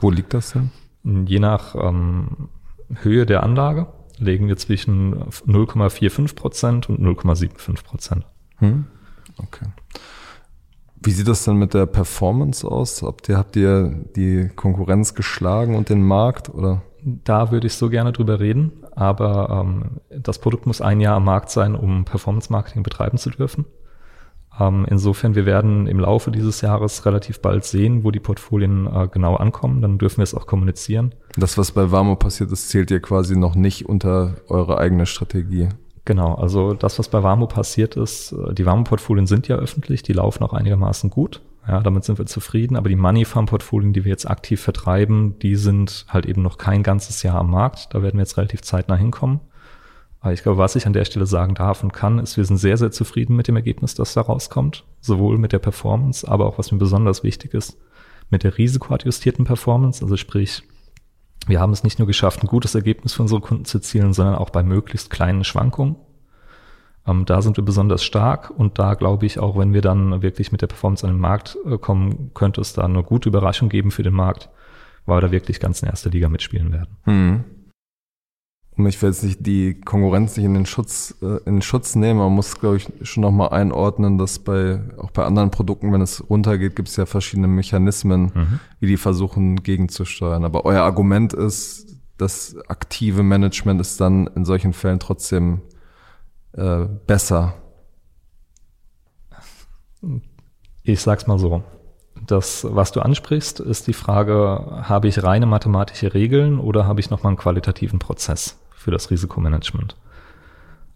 Wo 0.00 0.10
liegt 0.10 0.34
das 0.34 0.52
denn? 0.52 0.70
Je 1.26 1.38
nach 1.38 1.74
ähm, 1.76 2.48
Höhe 3.02 3.26
der 3.26 3.44
Anlage 3.44 3.86
legen 4.18 4.48
wir 4.48 4.56
zwischen 4.56 5.14
0,45 5.14 6.34
Prozent 6.34 6.88
und 6.88 7.00
0,75 7.00 7.84
Prozent. 7.84 8.26
Hm? 8.56 8.86
Okay. 9.38 9.66
Wie 11.00 11.10
sieht 11.12 11.28
das 11.28 11.44
denn 11.44 11.56
mit 11.56 11.74
der 11.74 11.86
Performance 11.86 12.66
aus? 12.66 13.02
Habt 13.02 13.28
ihr, 13.28 13.38
habt 13.38 13.54
ihr 13.56 14.04
die 14.16 14.50
Konkurrenz 14.54 15.14
geschlagen 15.14 15.76
und 15.76 15.90
den 15.90 16.02
Markt 16.02 16.48
oder? 16.48 16.82
Da 17.04 17.52
würde 17.52 17.68
ich 17.68 17.74
so 17.74 17.88
gerne 17.88 18.12
drüber 18.12 18.40
reden, 18.40 18.72
aber 18.94 19.64
ähm, 19.64 20.00
das 20.10 20.40
Produkt 20.40 20.66
muss 20.66 20.80
ein 20.80 21.00
Jahr 21.00 21.16
am 21.16 21.24
Markt 21.24 21.50
sein, 21.50 21.76
um 21.76 22.04
Performance 22.04 22.50
Marketing 22.50 22.82
betreiben 22.82 23.18
zu 23.18 23.30
dürfen. 23.30 23.66
Ähm, 24.58 24.86
insofern, 24.88 25.34
wir 25.34 25.46
werden 25.46 25.86
im 25.86 26.00
Laufe 26.00 26.30
dieses 26.30 26.60
Jahres 26.60 27.06
relativ 27.06 27.40
bald 27.40 27.64
sehen, 27.64 28.04
wo 28.04 28.10
die 28.10 28.20
Portfolien 28.20 28.86
äh, 28.86 29.08
genau 29.08 29.36
ankommen. 29.36 29.80
Dann 29.82 29.98
dürfen 29.98 30.18
wir 30.18 30.24
es 30.24 30.34
auch 30.34 30.46
kommunizieren. 30.46 31.14
Das, 31.36 31.58
was 31.58 31.72
bei 31.72 31.90
Warmo 31.90 32.16
passiert 32.16 32.50
ist, 32.52 32.68
zählt 32.70 32.90
ihr 32.90 33.00
quasi 33.00 33.36
noch 33.36 33.54
nicht 33.54 33.86
unter 33.86 34.36
eure 34.48 34.78
eigene 34.78 35.06
Strategie. 35.06 35.68
Genau, 36.04 36.34
also 36.36 36.72
das, 36.72 36.98
was 36.98 37.10
bei 37.10 37.22
Warmo 37.22 37.46
passiert 37.46 37.96
ist, 37.96 38.32
äh, 38.32 38.54
die 38.54 38.64
Warmo-Portfolien 38.64 39.26
sind 39.26 39.46
ja 39.46 39.56
öffentlich, 39.56 40.02
die 40.02 40.14
laufen 40.14 40.42
auch 40.42 40.54
einigermaßen 40.54 41.10
gut. 41.10 41.42
Ja, 41.66 41.80
damit 41.80 42.04
sind 42.04 42.18
wir 42.18 42.24
zufrieden. 42.24 42.76
Aber 42.76 42.88
die 42.88 42.96
Money 42.96 43.26
Farm 43.26 43.44
Portfolien, 43.44 43.92
die 43.92 44.06
wir 44.06 44.10
jetzt 44.10 44.28
aktiv 44.28 44.58
vertreiben, 44.58 45.38
die 45.40 45.54
sind 45.54 46.06
halt 46.08 46.24
eben 46.24 46.40
noch 46.40 46.56
kein 46.56 46.82
ganzes 46.82 47.22
Jahr 47.22 47.38
am 47.38 47.50
Markt. 47.50 47.88
Da 47.92 48.02
werden 48.02 48.16
wir 48.16 48.22
jetzt 48.22 48.38
relativ 48.38 48.62
zeitnah 48.62 48.96
hinkommen. 48.96 49.40
Aber 50.20 50.32
ich 50.32 50.42
glaube, 50.42 50.58
was 50.58 50.74
ich 50.74 50.86
an 50.86 50.92
der 50.92 51.04
Stelle 51.04 51.26
sagen 51.26 51.54
darf 51.54 51.82
und 51.82 51.92
kann, 51.92 52.18
ist, 52.18 52.36
wir 52.36 52.44
sind 52.44 52.56
sehr, 52.56 52.76
sehr 52.76 52.90
zufrieden 52.90 53.36
mit 53.36 53.46
dem 53.46 53.56
Ergebnis, 53.56 53.94
das 53.94 54.14
da 54.14 54.22
rauskommt. 54.22 54.84
Sowohl 55.00 55.38
mit 55.38 55.52
der 55.52 55.60
Performance, 55.60 56.26
aber 56.26 56.46
auch, 56.46 56.58
was 56.58 56.72
mir 56.72 56.78
besonders 56.78 57.22
wichtig 57.22 57.54
ist, 57.54 57.78
mit 58.30 58.42
der 58.42 58.58
risikoadjustierten 58.58 59.44
Performance. 59.44 60.02
Also 60.02 60.16
sprich, 60.16 60.64
wir 61.46 61.60
haben 61.60 61.72
es 61.72 61.84
nicht 61.84 61.98
nur 61.98 62.06
geschafft, 62.06 62.42
ein 62.42 62.48
gutes 62.48 62.74
Ergebnis 62.74 63.14
für 63.14 63.22
unsere 63.22 63.40
Kunden 63.40 63.64
zu 63.64 63.78
erzielen, 63.78 64.12
sondern 64.12 64.34
auch 64.34 64.50
bei 64.50 64.62
möglichst 64.62 65.10
kleinen 65.10 65.44
Schwankungen. 65.44 65.96
Ähm, 67.06 67.24
da 67.24 67.40
sind 67.40 67.56
wir 67.56 67.64
besonders 67.64 68.02
stark 68.04 68.50
und 68.50 68.78
da 68.78 68.94
glaube 68.94 69.24
ich 69.24 69.38
auch, 69.38 69.56
wenn 69.56 69.72
wir 69.72 69.80
dann 69.80 70.20
wirklich 70.20 70.52
mit 70.52 70.62
der 70.62 70.66
Performance 70.66 71.06
an 71.06 71.14
den 71.14 71.20
Markt 71.20 71.56
äh, 71.64 71.78
kommen, 71.78 72.32
könnte 72.34 72.60
es 72.60 72.72
da 72.72 72.82
eine 72.82 73.02
gute 73.02 73.28
Überraschung 73.28 73.68
geben 73.68 73.90
für 73.92 74.02
den 74.02 74.14
Markt, 74.14 74.50
weil 75.06 75.18
wir 75.18 75.28
da 75.28 75.30
wirklich 75.30 75.60
ganz 75.60 75.80
in 75.82 75.88
erster 75.88 76.10
Liga 76.10 76.28
mitspielen 76.28 76.72
werden. 76.72 76.96
Hm. 77.04 77.44
Und 78.78 78.86
ich 78.86 79.02
will 79.02 79.10
jetzt 79.10 79.24
nicht 79.24 79.44
die 79.44 79.74
Konkurrenz 79.74 80.36
nicht 80.36 80.46
in 80.46 80.54
den 80.54 80.64
Schutz, 80.64 81.16
äh, 81.20 81.38
in 81.46 81.56
den 81.56 81.62
Schutz 81.62 81.96
nehmen, 81.96 82.20
man 82.20 82.32
muss, 82.32 82.60
glaube 82.60 82.76
ich, 82.76 82.88
schon 83.02 83.22
nochmal 83.22 83.48
einordnen, 83.48 84.18
dass 84.18 84.38
bei, 84.38 84.80
auch 84.98 85.10
bei 85.10 85.24
anderen 85.24 85.50
Produkten, 85.50 85.92
wenn 85.92 86.00
es 86.00 86.30
runtergeht, 86.30 86.76
gibt 86.76 86.88
es 86.88 86.94
ja 86.94 87.04
verschiedene 87.04 87.48
Mechanismen, 87.48 88.30
mhm. 88.32 88.60
wie 88.78 88.86
die 88.86 88.96
versuchen 88.96 89.64
gegenzusteuern. 89.64 90.44
Aber 90.44 90.64
euer 90.64 90.82
Argument 90.82 91.32
ist, 91.32 91.98
das 92.18 92.56
aktive 92.68 93.24
Management 93.24 93.80
ist 93.80 94.00
dann 94.00 94.28
in 94.28 94.44
solchen 94.44 94.72
Fällen 94.72 95.00
trotzdem 95.00 95.60
äh, 96.52 96.84
besser. 97.08 97.54
Ich 100.84 101.00
sag's 101.00 101.26
mal 101.26 101.40
so. 101.40 101.64
Das, 102.28 102.64
was 102.68 102.92
du 102.92 103.00
ansprichst, 103.00 103.58
ist 103.58 103.88
die 103.88 103.92
Frage, 103.92 104.84
habe 104.84 105.08
ich 105.08 105.24
reine 105.24 105.46
mathematische 105.46 106.14
Regeln 106.14 106.60
oder 106.60 106.86
habe 106.86 107.00
ich 107.00 107.10
nochmal 107.10 107.30
einen 107.30 107.38
qualitativen 107.38 107.98
Prozess? 107.98 108.56
Für 108.78 108.90
das 108.90 109.10
Risikomanagement. 109.10 109.96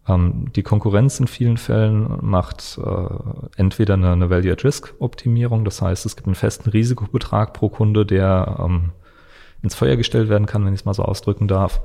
Ähm, 0.08 0.52
die 0.54 0.62
Konkurrenz 0.62 1.20
in 1.20 1.26
vielen 1.26 1.56
Fällen 1.56 2.18
macht 2.22 2.78
äh, 2.84 3.60
entweder 3.60 3.94
eine, 3.94 4.12
eine 4.12 4.30
Value-at-Risk-Optimierung, 4.30 5.64
das 5.64 5.80
heißt, 5.82 6.06
es 6.06 6.16
gibt 6.16 6.26
einen 6.26 6.34
festen 6.34 6.70
Risikobetrag 6.70 7.52
pro 7.52 7.68
Kunde, 7.68 8.04
der 8.04 8.56
ähm, 8.58 8.90
ins 9.62 9.74
Feuer 9.74 9.96
gestellt 9.96 10.28
werden 10.28 10.46
kann, 10.46 10.64
wenn 10.64 10.74
ich 10.74 10.80
es 10.80 10.84
mal 10.84 10.94
so 10.94 11.04
ausdrücken 11.04 11.46
darf, 11.46 11.80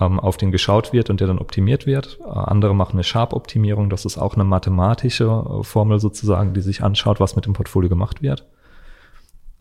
ähm, 0.00 0.18
auf 0.18 0.36
den 0.36 0.50
geschaut 0.50 0.92
wird 0.92 1.08
und 1.10 1.20
der 1.20 1.28
dann 1.28 1.38
optimiert 1.38 1.86
wird. 1.86 2.18
Äh, 2.20 2.30
andere 2.30 2.74
machen 2.74 2.94
eine 2.94 3.04
Sharp-Optimierung, 3.04 3.90
das 3.90 4.04
ist 4.04 4.18
auch 4.18 4.34
eine 4.34 4.44
mathematische 4.44 5.24
äh, 5.24 5.62
Formel 5.62 6.00
sozusagen, 6.00 6.54
die 6.54 6.62
sich 6.62 6.82
anschaut, 6.82 7.20
was 7.20 7.36
mit 7.36 7.46
dem 7.46 7.52
Portfolio 7.52 7.88
gemacht 7.88 8.22
wird. 8.22 8.44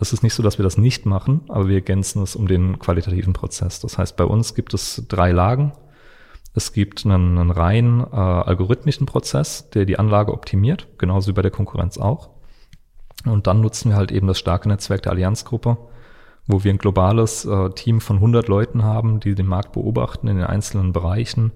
Es 0.01 0.13
ist 0.13 0.23
nicht 0.23 0.33
so, 0.33 0.41
dass 0.41 0.57
wir 0.57 0.63
das 0.63 0.79
nicht 0.79 1.05
machen, 1.05 1.41
aber 1.47 1.67
wir 1.67 1.75
ergänzen 1.75 2.23
es 2.23 2.35
um 2.35 2.47
den 2.47 2.79
qualitativen 2.79 3.33
Prozess. 3.33 3.79
Das 3.81 3.99
heißt, 3.99 4.17
bei 4.17 4.23
uns 4.23 4.55
gibt 4.55 4.73
es 4.73 5.05
drei 5.07 5.31
Lagen. 5.31 5.73
Es 6.55 6.73
gibt 6.73 7.05
einen, 7.05 7.37
einen 7.37 7.51
rein 7.51 7.99
äh, 8.11 8.15
algorithmischen 8.15 9.05
Prozess, 9.05 9.69
der 9.69 9.85
die 9.85 9.99
Anlage 9.99 10.33
optimiert, 10.33 10.87
genauso 10.97 11.29
wie 11.29 11.33
bei 11.33 11.43
der 11.43 11.51
Konkurrenz 11.51 11.99
auch. 11.99 12.31
Und 13.25 13.45
dann 13.45 13.61
nutzen 13.61 13.91
wir 13.91 13.95
halt 13.95 14.11
eben 14.11 14.25
das 14.25 14.39
starke 14.39 14.67
Netzwerk 14.67 15.03
der 15.03 15.11
Allianzgruppe, 15.11 15.77
wo 16.47 16.63
wir 16.63 16.73
ein 16.73 16.79
globales 16.79 17.45
äh, 17.45 17.69
Team 17.69 18.01
von 18.01 18.15
100 18.15 18.47
Leuten 18.47 18.83
haben, 18.83 19.19
die 19.19 19.35
den 19.35 19.45
Markt 19.45 19.71
beobachten 19.71 20.27
in 20.27 20.37
den 20.37 20.47
einzelnen 20.47 20.93
Bereichen, 20.93 21.51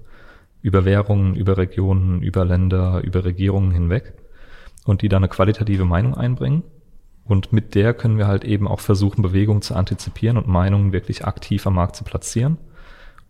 über 0.62 0.84
Währungen, 0.84 1.34
über 1.34 1.56
Regionen, 1.56 2.22
über 2.22 2.44
Länder, 2.44 3.02
über 3.02 3.24
Regierungen 3.24 3.72
hinweg 3.72 4.14
und 4.84 5.02
die 5.02 5.08
da 5.08 5.16
eine 5.16 5.28
qualitative 5.28 5.84
Meinung 5.84 6.14
einbringen. 6.14 6.62
Und 7.28 7.52
mit 7.52 7.74
der 7.74 7.92
können 7.92 8.18
wir 8.18 8.26
halt 8.26 8.44
eben 8.44 8.68
auch 8.68 8.80
versuchen, 8.80 9.22
Bewegungen 9.22 9.62
zu 9.62 9.74
antizipieren 9.74 10.36
und 10.36 10.46
Meinungen 10.46 10.92
wirklich 10.92 11.24
aktiv 11.24 11.66
am 11.66 11.74
Markt 11.74 11.96
zu 11.96 12.04
platzieren. 12.04 12.58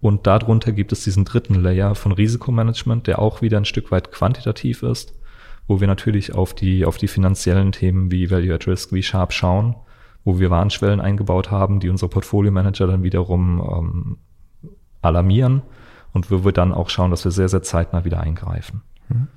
Und 0.01 0.27
darunter 0.27 0.73
gibt 0.73 0.93
es 0.93 1.05
diesen 1.05 1.25
dritten 1.25 1.55
Layer 1.55 1.95
von 1.95 2.13
Risikomanagement, 2.13 3.07
der 3.07 3.19
auch 3.19 3.41
wieder 3.41 3.57
ein 3.57 3.65
Stück 3.65 3.91
weit 3.91 4.13
quantitativ 4.13 4.83
ist, 4.83 5.15
wo 5.67 5.81
wir 5.81 5.87
natürlich 5.87 6.35
auf 6.35 6.53
die, 6.53 6.85
auf 6.85 6.99
die 6.99 7.09
finanziellen 7.09 7.73
Themen 7.73 8.11
wie 8.11 8.31
Value 8.31 8.55
at 8.55 8.67
Risk, 8.67 8.93
wie 8.93 9.03
Sharp 9.03 9.33
schauen, 9.33 9.75
wo 10.25 10.39
wir 10.39 10.51
Warnschwellen 10.51 11.01
eingebaut 11.01 11.51
haben, 11.51 11.81
die 11.81 11.89
unsere 11.89 12.11
Portfolio-Manager 12.11 12.87
dann 12.87 13.03
wiederum 13.03 13.61
ähm, 13.61 14.19
alarmieren 15.01 15.63
und 16.13 16.31
wo 16.31 16.45
wir 16.45 16.53
dann 16.53 16.73
auch 16.73 16.91
schauen, 16.91 17.11
dass 17.11 17.25
wir 17.25 17.33
sehr, 17.33 17.49
sehr 17.49 17.63
zeitnah 17.63 18.05
wieder 18.05 18.21
eingreifen. 18.21 18.83
Mhm. 19.09 19.29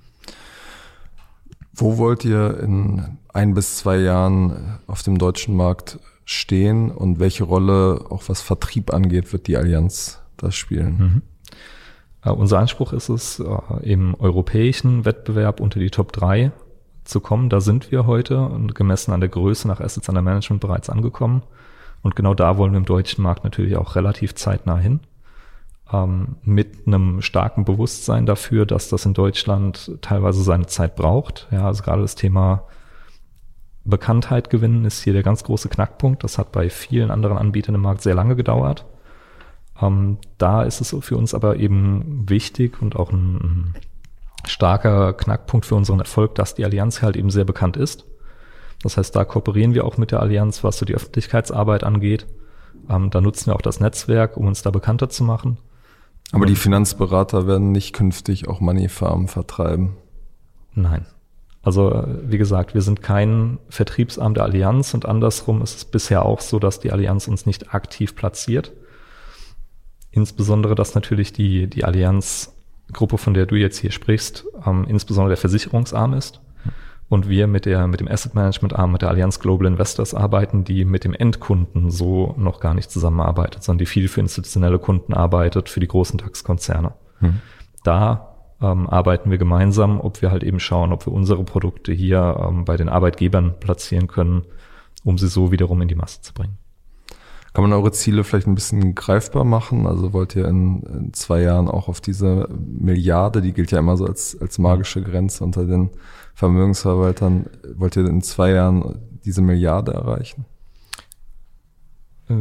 Wo 1.79 1.97
wollt 1.97 2.25
ihr 2.25 2.59
in 2.59 3.17
ein 3.33 3.53
bis 3.53 3.77
zwei 3.77 3.97
Jahren 3.97 4.79
auf 4.85 5.01
dem 5.01 5.17
deutschen 5.17 5.55
Markt 5.55 5.99
stehen 6.25 6.91
und 6.91 7.19
welche 7.19 7.45
Rolle, 7.45 8.05
auch 8.09 8.23
was 8.27 8.41
Vertrieb 8.41 8.93
angeht, 8.93 9.31
wird 9.31 9.47
die 9.47 9.55
Allianz 9.55 10.21
da 10.37 10.51
spielen? 10.51 10.97
Mhm. 10.97 11.21
Uh, 12.25 12.33
unser 12.33 12.59
Anspruch 12.59 12.91
ist 12.91 13.07
es, 13.07 13.39
uh, 13.39 13.61
im 13.81 14.13
europäischen 14.13 15.05
Wettbewerb 15.05 15.61
unter 15.61 15.79
die 15.79 15.89
Top 15.89 16.11
3 16.11 16.51
zu 17.05 17.21
kommen. 17.21 17.49
Da 17.49 17.61
sind 17.61 17.91
wir 17.91 18.05
heute 18.05 18.41
und 18.41 18.75
gemessen 18.75 19.13
an 19.13 19.21
der 19.21 19.29
Größe 19.29 19.65
nach 19.69 19.79
Assets 19.79 20.09
Under 20.09 20.21
Management 20.21 20.59
bereits 20.59 20.89
angekommen. 20.89 21.43
Und 22.01 22.17
genau 22.17 22.33
da 22.33 22.57
wollen 22.57 22.73
wir 22.73 22.77
im 22.77 22.85
deutschen 22.85 23.23
Markt 23.23 23.45
natürlich 23.45 23.77
auch 23.77 23.95
relativ 23.95 24.35
zeitnah 24.35 24.77
hin 24.77 24.99
ähm, 25.91 26.36
mit 26.43 26.88
einem 26.88 27.21
starken 27.21 27.65
Bewusstsein 27.65 28.25
dafür, 28.25 28.65
dass 28.65 28.89
das 28.89 29.06
in 29.06 29.13
Deutschland 29.13 29.91
teilweise 30.02 30.43
seine 30.43 30.67
Zeit 30.67 30.95
braucht. 30.95 31.47
Ja, 31.52 31.65
also 31.65 31.84
gerade 31.84 32.02
das 32.02 32.15
Thema 32.15 32.63
Bekanntheit 33.86 34.49
gewinnen 34.49 34.86
ist 34.86 35.02
hier 35.04 35.13
der 35.13 35.23
ganz 35.23 35.43
große 35.43 35.69
Knackpunkt. 35.69 36.23
Das 36.23 36.38
hat 36.38 36.52
bei 36.52 36.69
vielen 36.69 37.12
anderen 37.12 37.38
Anbietern 37.38 37.75
im 37.75 37.82
Markt 37.82 38.02
sehr 38.02 38.15
lange 38.15 38.36
gedauert. 38.36 38.86
Ähm, 39.82 40.17
da 40.38 40.63
ist 40.63 40.82
es 40.82 40.95
für 41.02 41.17
uns 41.17 41.34
aber 41.34 41.58
eben 41.58 42.30
wichtig 42.30 42.82
und 42.82 42.95
auch 42.95 43.12
ein, 43.12 43.36
ein 43.36 43.75
starker 44.45 45.13
Knackpunkt 45.13 45.65
für 45.65 45.75
unseren 45.75 45.99
Erfolg, 45.99 46.36
dass 46.36 46.56
die 46.56 46.65
Allianz 46.65 47.02
halt 47.02 47.17
eben 47.17 47.30
sehr 47.30 47.45
bekannt 47.45 47.78
ist. 47.78 48.06
Das 48.84 48.95
heißt, 48.97 49.15
da 49.15 49.25
kooperieren 49.25 49.73
wir 49.73 49.86
auch 49.86 49.97
mit 49.97 50.12
der 50.12 50.21
Allianz, 50.21 50.63
was 50.63 50.78
so 50.78 50.86
die 50.86 50.95
Öffentlichkeitsarbeit 50.95 51.84
angeht. 51.84 52.28
Ähm, 52.89 53.10
da 53.10 53.21
nutzen 53.21 53.47
wir 53.47 53.56
auch 53.56 53.62
das 53.62 53.80
Netzwerk, 53.80 54.38
um 54.38 54.47
uns 54.47 54.62
da 54.62 54.71
bekannter 54.71 55.10
zu 55.10 55.23
machen. 55.23 55.58
Aber 56.31 56.45
die 56.45 56.55
Finanzberater 56.55 57.47
werden 57.47 57.71
nicht 57.71 57.93
künftig 57.93 58.47
auch 58.47 58.59
Moneyfarm 58.59 59.27
vertreiben. 59.27 59.97
Nein. 60.73 61.05
Also 61.61 62.03
wie 62.23 62.37
gesagt, 62.37 62.73
wir 62.73 62.81
sind 62.81 63.01
kein 63.01 63.59
Vertriebsarm 63.69 64.33
der 64.33 64.43
Allianz 64.43 64.93
und 64.93 65.05
andersrum 65.05 65.61
ist 65.61 65.75
es 65.75 65.85
bisher 65.85 66.25
auch 66.25 66.39
so, 66.39 66.59
dass 66.59 66.79
die 66.79 66.91
Allianz 66.91 67.27
uns 67.27 67.45
nicht 67.45 67.73
aktiv 67.73 68.15
platziert. 68.15 68.71
Insbesondere, 70.11 70.75
dass 70.75 70.95
natürlich 70.95 71.33
die, 71.33 71.67
die 71.67 71.83
Allianzgruppe, 71.83 73.17
von 73.17 73.33
der 73.33 73.45
du 73.45 73.55
jetzt 73.55 73.77
hier 73.77 73.91
sprichst, 73.91 74.45
ähm, 74.65 74.85
insbesondere 74.87 75.31
der 75.31 75.37
Versicherungsarm 75.37 76.13
ist 76.13 76.39
und 77.10 77.28
wir 77.28 77.48
mit 77.48 77.65
der, 77.65 77.88
mit 77.88 78.00
dem 78.00 78.08
Asset 78.08 78.36
Management 78.36 78.74
Arm, 78.76 78.91
mit 78.91 79.02
der 79.02 79.10
Allianz 79.10 79.39
Global 79.39 79.67
Investors 79.67 80.13
arbeiten, 80.13 80.63
die 80.63 80.86
mit 80.86 81.04
dem 81.04 81.13
Endkunden 81.13 81.89
so 81.89 82.36
noch 82.38 82.60
gar 82.60 82.76
nicht 82.76 82.91
zusammenarbeitet, 82.91 83.63
sondern 83.63 83.80
die 83.80 83.88
viel 83.88 84.08
für 84.08 84.22
institutionelle 84.22 84.80
Kunden 84.80 85.13
arbeitet, 85.13 85.69
für 85.69 85.80
die 85.80 85.88
großen 85.88 86.19
DAX-Konzerne. 86.19 86.93
Hm. 87.19 87.41
Da 87.84 88.36
ähm, 88.62 88.88
arbeiten 88.88 89.32
wir 89.32 89.39
gemeinsam, 89.39 90.00
ob 90.00 90.22
wir 90.22 90.32
halt 90.32 90.43
eben 90.43 90.60
schauen, 90.60 90.93
ob 90.93 91.06
wir 91.08 91.13
unsere 91.13 91.43
Produkte 91.43 91.91
hier 91.91 92.45
ähm, 92.48 92.65
bei 92.65 92.78
den 92.78 92.89
Arbeitgebern 92.89 93.60
platzieren 93.60 94.08
können, 94.08 94.43
um 95.04 95.17
sie 95.17 95.28
so 95.28 95.52
wiederum 95.52 95.82
in 95.82 95.88
die 95.88 95.95
Masse 95.95 96.22
zu 96.22 96.34
bringen. 96.34 96.58
Kann 97.53 97.63
man 97.63 97.73
eure 97.73 97.91
Ziele 97.91 98.23
vielleicht 98.23 98.47
ein 98.47 98.55
bisschen 98.55 98.93
greifbar 98.93 99.43
machen? 99.43 99.88
Also 99.88 100.13
wollt 100.13 100.35
ihr 100.35 100.47
in, 100.47 100.83
in 100.83 101.13
zwei 101.13 101.41
Jahren 101.41 101.67
auch 101.67 101.88
auf 101.88 101.99
diese 101.99 102.47
Milliarde, 102.49 103.41
die 103.41 103.53
gilt 103.53 103.71
ja 103.71 103.79
immer 103.79 103.97
so 103.97 104.05
als, 104.05 104.39
als 104.39 104.59
magische 104.59 105.01
Grenze 105.01 105.43
unter 105.43 105.65
den 105.65 105.89
Vermögensverwaltern, 106.35 107.47
wollt 107.75 107.95
ihr 107.97 108.05
in 108.05 108.21
zwei 108.21 108.51
Jahren 108.51 108.99
diese 109.25 109.41
Milliarde 109.41 109.93
erreichen? 109.93 110.45
Äh, 112.29 112.35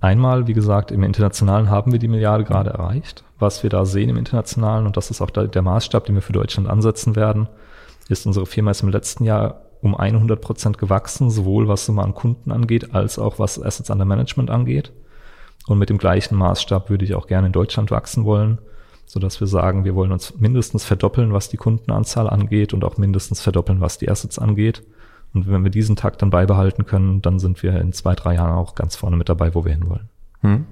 einmal, 0.00 0.46
wie 0.46 0.54
gesagt, 0.54 0.92
im 0.92 1.02
Internationalen 1.02 1.68
haben 1.68 1.92
wir 1.92 1.98
die 1.98 2.08
Milliarde 2.08 2.44
gerade 2.44 2.70
erreicht. 2.70 3.24
Was 3.38 3.62
wir 3.62 3.70
da 3.70 3.84
sehen 3.84 4.08
im 4.08 4.16
Internationalen, 4.16 4.86
und 4.86 4.96
das 4.96 5.10
ist 5.10 5.20
auch 5.20 5.30
der 5.30 5.62
Maßstab, 5.62 6.06
den 6.06 6.14
wir 6.14 6.22
für 6.22 6.32
Deutschland 6.32 6.68
ansetzen 6.68 7.16
werden, 7.16 7.48
ist, 8.08 8.26
unsere 8.26 8.46
Firma 8.46 8.70
ist 8.70 8.82
im 8.82 8.88
letzten 8.88 9.24
Jahr 9.24 9.65
um 9.86 9.94
100 9.94 10.40
Prozent 10.40 10.78
gewachsen, 10.78 11.30
sowohl 11.30 11.68
was 11.68 11.86
Summe 11.86 12.02
an 12.02 12.14
Kunden 12.14 12.52
angeht, 12.52 12.94
als 12.94 13.18
auch 13.18 13.38
was 13.38 13.60
Assets 13.60 13.90
under 13.90 14.04
Management 14.04 14.50
angeht. 14.50 14.92
Und 15.66 15.78
mit 15.78 15.88
dem 15.88 15.98
gleichen 15.98 16.36
Maßstab 16.36 16.90
würde 16.90 17.04
ich 17.04 17.14
auch 17.14 17.26
gerne 17.26 17.48
in 17.48 17.52
Deutschland 17.52 17.90
wachsen 17.90 18.24
wollen 18.24 18.58
so 19.06 19.20
dass 19.20 19.40
wir 19.40 19.46
sagen, 19.46 19.84
wir 19.84 19.94
wollen 19.94 20.12
uns 20.12 20.34
mindestens 20.38 20.84
verdoppeln, 20.84 21.32
was 21.32 21.48
die 21.48 21.56
Kundenanzahl 21.56 22.28
angeht 22.28 22.74
und 22.74 22.84
auch 22.84 22.98
mindestens 22.98 23.40
verdoppeln, 23.40 23.80
was 23.80 23.98
die 23.98 24.10
Assets 24.10 24.38
angeht. 24.38 24.82
Und 25.32 25.48
wenn 25.48 25.62
wir 25.62 25.70
diesen 25.70 25.96
Takt 25.96 26.22
dann 26.22 26.30
beibehalten 26.30 26.86
können, 26.86 27.22
dann 27.22 27.38
sind 27.38 27.62
wir 27.62 27.80
in 27.80 27.92
zwei, 27.92 28.14
drei 28.14 28.34
Jahren 28.34 28.52
auch 28.52 28.74
ganz 28.74 28.96
vorne 28.96 29.16
mit 29.16 29.28
dabei, 29.28 29.54
wo 29.54 29.64
wir 29.64 29.72
hinwollen. 29.72 30.08
Hm. 30.40 30.66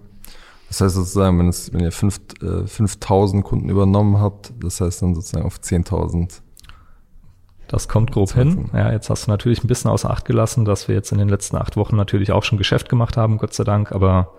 Das 0.69 0.81
heißt 0.81 0.97
sozusagen, 0.97 1.39
wenn, 1.39 1.49
es, 1.49 1.73
wenn 1.73 1.81
ihr 1.81 1.93
fünf, 1.93 2.21
äh, 2.43 2.67
5000 2.67 3.45
Kunden 3.45 3.69
übernommen 3.69 4.19
habt, 4.19 4.53
das 4.61 4.81
heißt 4.81 5.03
dann 5.03 5.15
sozusagen 5.15 5.47
auf 5.47 5.59
10.000. 5.59 6.41
Das 7.75 7.89
kommt 7.89 8.13
grob 8.13 8.33
hin. 8.33 8.71
Ja, 8.73 8.93
jetzt 8.93 9.11
hast 9.11 9.27
du 9.27 9.33
natürlich 9.33 9.65
ein 9.65 9.67
bisschen 9.67 9.91
außer 9.91 10.09
Acht 10.09 10.27
gelassen, 10.27 10.65
dass 10.65 10.87
wir 10.87 10.95
jetzt 10.95 11.11
in 11.11 11.19
den 11.19 11.29
letzten 11.29 11.57
acht 11.57 11.77
Wochen 11.77 11.97
natürlich 11.97 12.31
auch 12.31 12.45
schon 12.45 12.57
Geschäft 12.57 12.89
gemacht 12.89 13.17
haben, 13.17 13.37
Gott 13.37 13.53
sei 13.53 13.65
Dank, 13.65 13.91
aber 13.91 14.35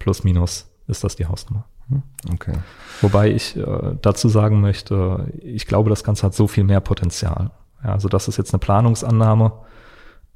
plus 0.00 0.24
minus 0.24 0.68
ist 0.88 1.04
das 1.04 1.14
die 1.14 1.26
Hausnummer. 1.26 1.66
Hm, 1.88 2.02
okay. 2.34 2.54
Wobei 3.00 3.30
ich 3.30 3.56
äh, 3.56 3.94
dazu 4.02 4.28
sagen 4.28 4.60
möchte, 4.60 5.32
ich 5.40 5.68
glaube, 5.68 5.88
das 5.88 6.02
Ganze 6.02 6.26
hat 6.26 6.34
so 6.34 6.48
viel 6.48 6.64
mehr 6.64 6.80
Potenzial. 6.80 7.52
Ja, 7.84 7.92
also 7.92 8.08
das 8.08 8.26
ist 8.26 8.38
jetzt 8.38 8.52
eine 8.52 8.58
Planungsannahme, 8.58 9.52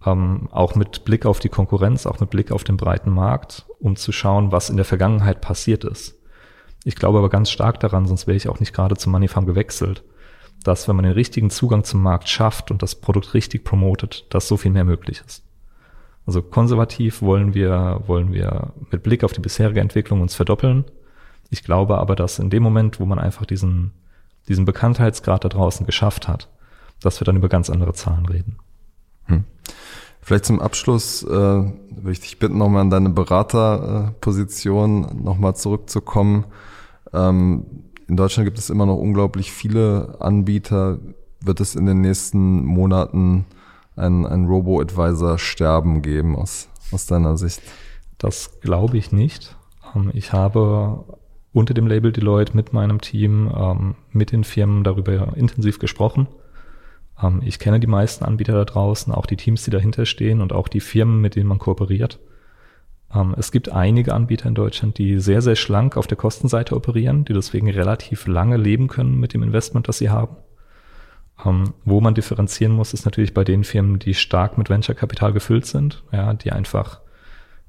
ähm, 0.07 0.49
auch 0.53 0.77
mit 0.77 1.05
Blick 1.05 1.27
auf 1.27 1.41
die 1.41 1.49
Konkurrenz, 1.49 2.07
auch 2.07 2.21
mit 2.21 2.31
Blick 2.31 2.53
auf 2.53 2.63
den 2.63 2.77
breiten 2.77 3.11
Markt, 3.11 3.67
um 3.81 3.97
zu 3.97 4.13
schauen, 4.13 4.53
was 4.53 4.71
in 4.71 4.77
der 4.77 4.85
Vergangenheit 4.85 5.41
passiert 5.41 5.83
ist. 5.83 6.15
Ich 6.85 6.95
glaube 6.95 7.19
aber 7.19 7.31
ganz 7.31 7.51
stark 7.51 7.81
daran, 7.81 8.07
sonst 8.07 8.29
wäre 8.29 8.37
ich 8.37 8.49
auch 8.49 8.61
nicht 8.61 8.73
gerade 8.73 8.97
zum 8.97 9.11
Moneyfarm 9.11 9.45
gewechselt, 9.45 10.05
dass 10.65 10.89
wenn 10.89 10.97
man 10.97 11.05
den 11.05 11.13
richtigen 11.13 11.51
Zugang 11.51 11.85
zum 11.85 12.03
Markt 12.03 12.29
schafft 12.29 12.71
und 12.71 12.83
das 12.83 12.97
Produkt 12.97 13.35
richtig 13.35 13.63
promotet, 13.65 14.27
dass 14.31 14.49
so 14.49 14.57
viel 14.57 14.73
mehr 14.73 14.85
möglich 14.85 15.23
ist. 15.25 15.45
Also 16.27 16.43
konservativ 16.43 17.23
wollen 17.23 17.55
wir, 17.55 18.03
wollen 18.07 18.33
wir 18.33 18.73
mit 18.91 19.03
Blick 19.03 19.23
auf 19.25 19.33
die 19.33 19.43
bisherige 19.43 19.81
Entwicklung 19.81 20.23
uns 20.23 20.35
verdoppeln. 20.35 20.85
Ich 21.51 21.63
glaube 21.63 21.99
aber, 21.99 22.17
dass 22.17 22.39
in 22.39 22.49
dem 22.51 22.63
Moment, 22.63 22.99
wo 22.99 23.05
man 23.05 23.19
einfach 23.19 23.45
diesen, 23.45 23.93
diesen 24.49 24.65
Bekanntheitsgrad 24.65 25.45
da 25.45 25.51
draußen 25.51 25.85
geschafft 25.85 26.27
hat, 26.27 26.49
dass 27.01 27.21
wir 27.21 27.27
dann 27.27 27.37
über 27.37 27.51
ganz 27.51 27.69
andere 27.69 27.93
Zahlen 27.93 28.25
reden. 28.27 28.57
Hm. 29.27 29.45
Vielleicht 30.23 30.47
zum 30.47 30.61
Abschluss 30.61 31.23
äh, 31.23 31.29
würde 31.29 32.11
ich 32.11 32.21
dich 32.21 32.39
bitten, 32.39 32.57
nochmal 32.57 32.81
an 32.81 32.89
deine 32.89 33.11
Beraterposition 33.11 35.05
äh, 35.05 35.15
nochmal 35.15 35.55
zurückzukommen. 35.55 36.47
Ähm, 37.13 37.67
in 38.09 38.17
Deutschland 38.17 38.47
gibt 38.47 38.59
es 38.59 38.71
immer 38.71 38.87
noch 38.87 38.97
unglaublich 38.97 39.53
viele 39.53 40.17
Anbieter. 40.21 40.99
Wird 41.41 41.61
es 41.61 41.75
in 41.75 41.87
den 41.87 42.01
nächsten 42.01 42.65
Monaten 42.65 43.47
ein, 43.97 44.27
ein 44.27 44.47
Robo-Advisor-Sterben 44.47 46.03
geben 46.03 46.37
aus, 46.37 46.69
aus 46.91 47.07
deiner 47.07 47.37
Sicht? 47.37 47.63
Das 48.19 48.61
glaube 48.61 48.97
ich 48.97 49.13
nicht. 49.13 49.57
Ähm, 49.95 50.11
ich 50.15 50.33
habe 50.33 51.05
unter 51.53 51.75
dem 51.75 51.87
Label 51.87 52.13
Deloitte 52.13 52.57
mit 52.57 52.73
meinem 52.73 53.01
Team, 53.01 53.51
ähm, 53.55 53.95
mit 54.11 54.33
den 54.33 54.45
Firmen 54.45 54.85
darüber 54.85 55.37
intensiv 55.37 55.79
gesprochen 55.79 56.29
ähm, 57.23 57.41
ich 57.45 57.59
kenne 57.59 57.81
die 57.81 57.87
meisten 57.87 58.25
Anbieter 58.25 58.55
da 58.55 58.65
draußen, 58.65 59.13
auch 59.13 59.27
die 59.27 59.37
Teams, 59.37 59.65
die 59.65 59.71
dahinter 59.71 60.07
stehen 60.07 60.41
und 60.41 60.53
auch 60.53 60.69
die 60.69 60.81
Firmen, 60.81 61.21
mit 61.21 61.37
denen 61.37 61.49
man 61.49 61.59
kooperiert. 61.59 62.19
Ähm, 63.15 63.35
es 63.39 63.53
gibt 63.53 63.71
einige 63.71 64.15
Anbieter 64.15 64.49
in 64.49 64.55
Deutschland, 64.55 64.99
die 64.99 65.19
sehr, 65.19 65.43
sehr 65.43 65.57
schlank 65.57 65.97
auf 65.97 66.07
der 66.07 66.17
Kostenseite 66.17 66.75
operieren, 66.75 67.25
die 67.25 67.33
deswegen 67.33 67.71
relativ 67.71 68.27
lange 68.27 68.57
leben 68.57 68.89
können 68.89 69.19
mit 69.19 69.35
dem 69.35 69.43
Investment, 69.43 69.89
das 69.89 69.99
sie 69.99 70.11
haben. 70.11 70.37
Ähm, 71.45 71.75
wo 71.85 72.01
man 72.01 72.15
differenzieren 72.15 72.73
muss, 72.73 72.93
ist 72.93 73.05
natürlich 73.05 73.35
bei 73.35 73.45
den 73.45 73.65
Firmen, 73.65 73.99
die 73.99 74.15
stark 74.15 74.59
mit 74.59 74.71
Venture-Kapital 74.71 75.33
gefüllt 75.33 75.67
sind, 75.67 76.05
ja, 76.13 76.35
die 76.35 76.53
einfach 76.53 77.01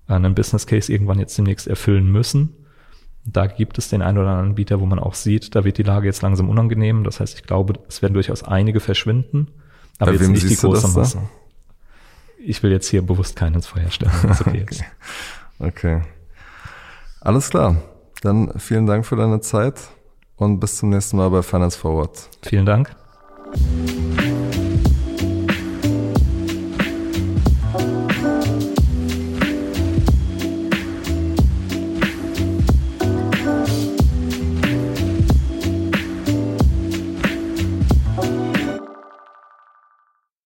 einen 0.08 0.36
Business 0.36 0.68
Case 0.68 0.92
irgendwann 0.92 1.20
jetzt 1.20 1.38
demnächst 1.38 1.68
erfüllen 1.68 2.12
müssen 2.12 2.54
da 3.26 3.48
gibt 3.48 3.78
es 3.78 3.90
den 3.90 4.02
einen 4.02 4.20
oder 4.20 4.30
anderen 4.30 4.50
Anbieter, 4.50 4.80
wo 4.80 4.86
man 4.86 5.00
auch 5.00 5.16
sieht, 5.16 5.56
da 5.56 5.64
wird 5.64 5.78
die 5.78 5.84
Lage 5.84 6.06
jetzt 6.06 6.22
langsam 6.22 6.50
unangenehm. 6.50 7.04
Das 7.04 7.20
heißt, 7.20 7.36
ich 7.36 7.44
glaube, 7.44 7.74
es 7.88 8.02
werden 8.02 8.14
durchaus 8.14 8.44
einige 8.44 8.80
verschwinden, 8.80 9.48
aber 9.98 10.12
Bei 10.12 10.18
jetzt 10.18 10.30
nicht 10.30 10.50
die 10.50 10.56
große 10.56 10.88
Masse. 10.90 11.20
Ich 12.48 12.62
will 12.62 12.72
jetzt 12.72 12.88
hier 12.88 13.02
bewusst 13.02 13.36
keinen 13.36 13.56
ins 13.56 13.68
Feuer 13.68 13.90
stellen. 13.90 14.12
Okay, 14.24 14.64
okay. 14.64 14.86
okay. 15.60 16.02
Alles 17.22 17.50
klar. 17.50 17.78
Dann 18.22 18.52
vielen 18.60 18.86
Dank 18.86 19.06
für 19.06 19.16
deine 19.16 19.42
Zeit 19.42 19.80
und 20.36 20.60
bis 20.60 20.78
zum 20.78 20.90
nächsten 20.90 21.18
Mal 21.18 21.30
bei 21.30 21.42
Finance 21.42 21.78
Forward. 21.78 22.30
Vielen 22.44 22.66
Dank. 22.66 22.96